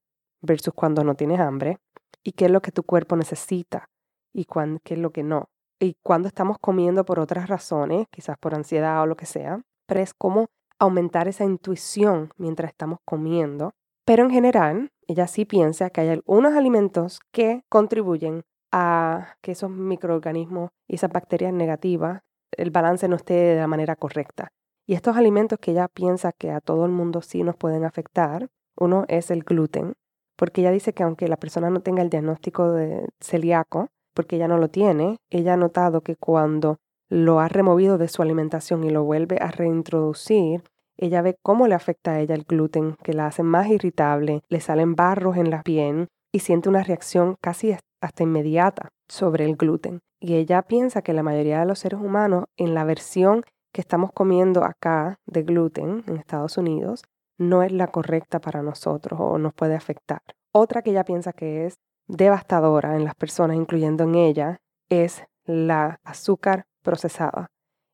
versus 0.41 0.73
cuándo 0.75 1.03
no 1.03 1.15
tienes 1.17 1.41
hambre 1.41 1.79
y 2.23 2.33
qué 2.33 2.47
es 2.47 2.51
lo 2.51 2.63
que 2.63 2.73
tu 2.73 2.85
cuerpo 2.85 3.17
necesita 3.17 3.89
y 4.33 4.47
qué 4.85 4.95
es 4.95 5.01
lo 5.01 5.11
que 5.11 5.23
no. 5.25 5.49
Y 5.81 5.97
cuando 6.03 6.29
estamos 6.29 6.59
comiendo 6.61 7.05
por 7.05 7.19
otras 7.21 7.49
razones, 7.49 8.07
quizás 8.11 8.37
por 8.39 8.55
ansiedad 8.55 9.03
o 9.03 9.07
lo 9.07 9.17
que 9.17 9.27
sea, 9.27 9.61
pero 9.87 10.01
es 10.01 10.15
como 10.15 10.47
aumentar 10.79 11.29
esa 11.29 11.45
intuición 11.45 12.31
mientras 12.37 12.71
estamos 12.71 12.99
comiendo. 13.05 13.73
Pero 14.05 14.25
en 14.25 14.31
general, 14.31 14.91
ella 15.09 15.27
sí 15.27 15.45
piensa 15.45 15.91
que 15.91 16.03
hay 16.03 16.09
algunos 16.11 16.55
alimentos 16.55 17.21
que 17.33 17.63
contribuyen 17.69 18.45
a 18.71 19.37
que 19.41 19.53
esos 19.53 19.71
microorganismos 19.71 20.71
y 20.87 20.97
esas 20.97 21.11
bacterias 21.11 21.53
negativas, 21.53 22.21
el 22.53 22.71
balance 22.71 23.09
no 23.09 23.17
esté 23.17 23.35
de 23.35 23.57
la 23.57 23.67
manera 23.67 23.97
correcta. 23.97 24.53
Y 24.87 24.95
estos 24.95 25.17
alimentos 25.17 25.59
que 25.59 25.73
ella 25.73 25.89
piensa 25.89 26.33
que 26.33 26.51
a 26.51 26.61
todo 26.61 26.85
el 26.85 26.93
mundo 26.93 27.23
sí 27.23 27.43
nos 27.43 27.57
pueden 27.57 27.85
afectar, 27.85 28.49
uno 28.77 29.07
es 29.09 29.31
el 29.31 29.43
gluten, 29.43 29.95
porque 30.37 30.61
ella 30.61 30.71
dice 30.71 30.93
que 30.93 31.03
aunque 31.03 31.27
la 31.29 31.37
persona 31.37 31.71
no 31.71 31.81
tenga 31.81 32.03
el 32.03 32.11
diagnóstico 32.11 32.73
de 32.73 33.09
celíaco, 33.21 33.89
porque 34.15 34.37
ella 34.37 34.49
no 34.49 34.59
lo 34.59 34.69
tiene, 34.69 35.17
ella 35.31 35.55
ha 35.55 35.57
notado 35.57 36.03
que 36.03 36.17
cuando 36.17 36.79
lo 37.09 37.41
ha 37.41 37.49
removido 37.49 37.97
de 37.97 38.09
su 38.09 38.21
alimentación 38.21 38.85
y 38.85 38.91
lo 38.91 39.05
vuelve 39.05 39.39
a 39.41 39.51
reintroducir, 39.51 40.63
ella 40.99 41.23
ve 41.23 41.37
cómo 41.43 41.67
le 41.69 41.75
afecta 41.75 42.13
a 42.13 42.21
ella 42.21 42.35
el 42.35 42.45
gluten, 42.45 42.97
que 43.03 43.13
la 43.13 43.27
hace 43.27 43.43
más 43.43 43.69
irritable, 43.69 44.43
le 44.49 44.61
salen 44.61 44.97
barros 44.97 45.37
en 45.37 45.51
la 45.51 45.63
piel 45.63 46.09
y 46.33 46.41
siente 46.41 46.69
una 46.69 46.83
reacción 46.83 47.37
casi 47.41 47.77
hasta 48.01 48.23
inmediata 48.23 48.91
sobre 49.09 49.45
el 49.45 49.57
gluten. 49.57 50.01
Y 50.21 50.35
ella 50.35 50.63
piensa 50.63 51.03
que 51.03 51.13
la 51.13 51.23
mayoría 51.23 51.61
de 51.61 51.67
los 51.67 51.79
seres 51.79 52.01
humanos, 52.01 52.45
en 52.57 52.75
la 52.75 52.85
versión 52.85 53.45
que 53.73 53.81
estamos 53.81 54.11
comiendo 54.13 54.65
acá 54.65 55.21
de 55.27 55.43
gluten 55.43 56.03
en 56.07 56.17
Estados 56.17 56.59
Unidos, 56.59 57.05
no 57.39 57.63
es 57.63 57.71
la 57.71 57.87
correcta 57.87 58.41
para 58.41 58.63
nosotros 58.63 59.21
o 59.23 59.39
nos 59.39 59.55
puede 59.55 59.77
afectar. 59.77 60.23
Otra 60.53 60.83
que 60.83 60.91
ella 60.91 61.05
piensa 61.05 61.33
que 61.33 61.67
es 61.67 61.77
devastadora 62.09 62.97
en 62.97 63.05
las 63.05 63.15
personas, 63.15 63.57
incluyendo 63.57 64.05
en 64.05 64.17
ella, 64.17 64.59
es 64.89 65.25
la 65.45 66.01
azúcar 66.03 66.65
procesada. 66.83 67.47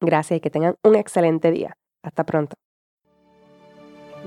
Gracias 0.00 0.38
y 0.38 0.40
que 0.40 0.50
tengan 0.50 0.74
un 0.84 0.94
excelente 0.94 1.50
día. 1.50 1.74
Hasta 2.02 2.24
pronto. 2.24 2.54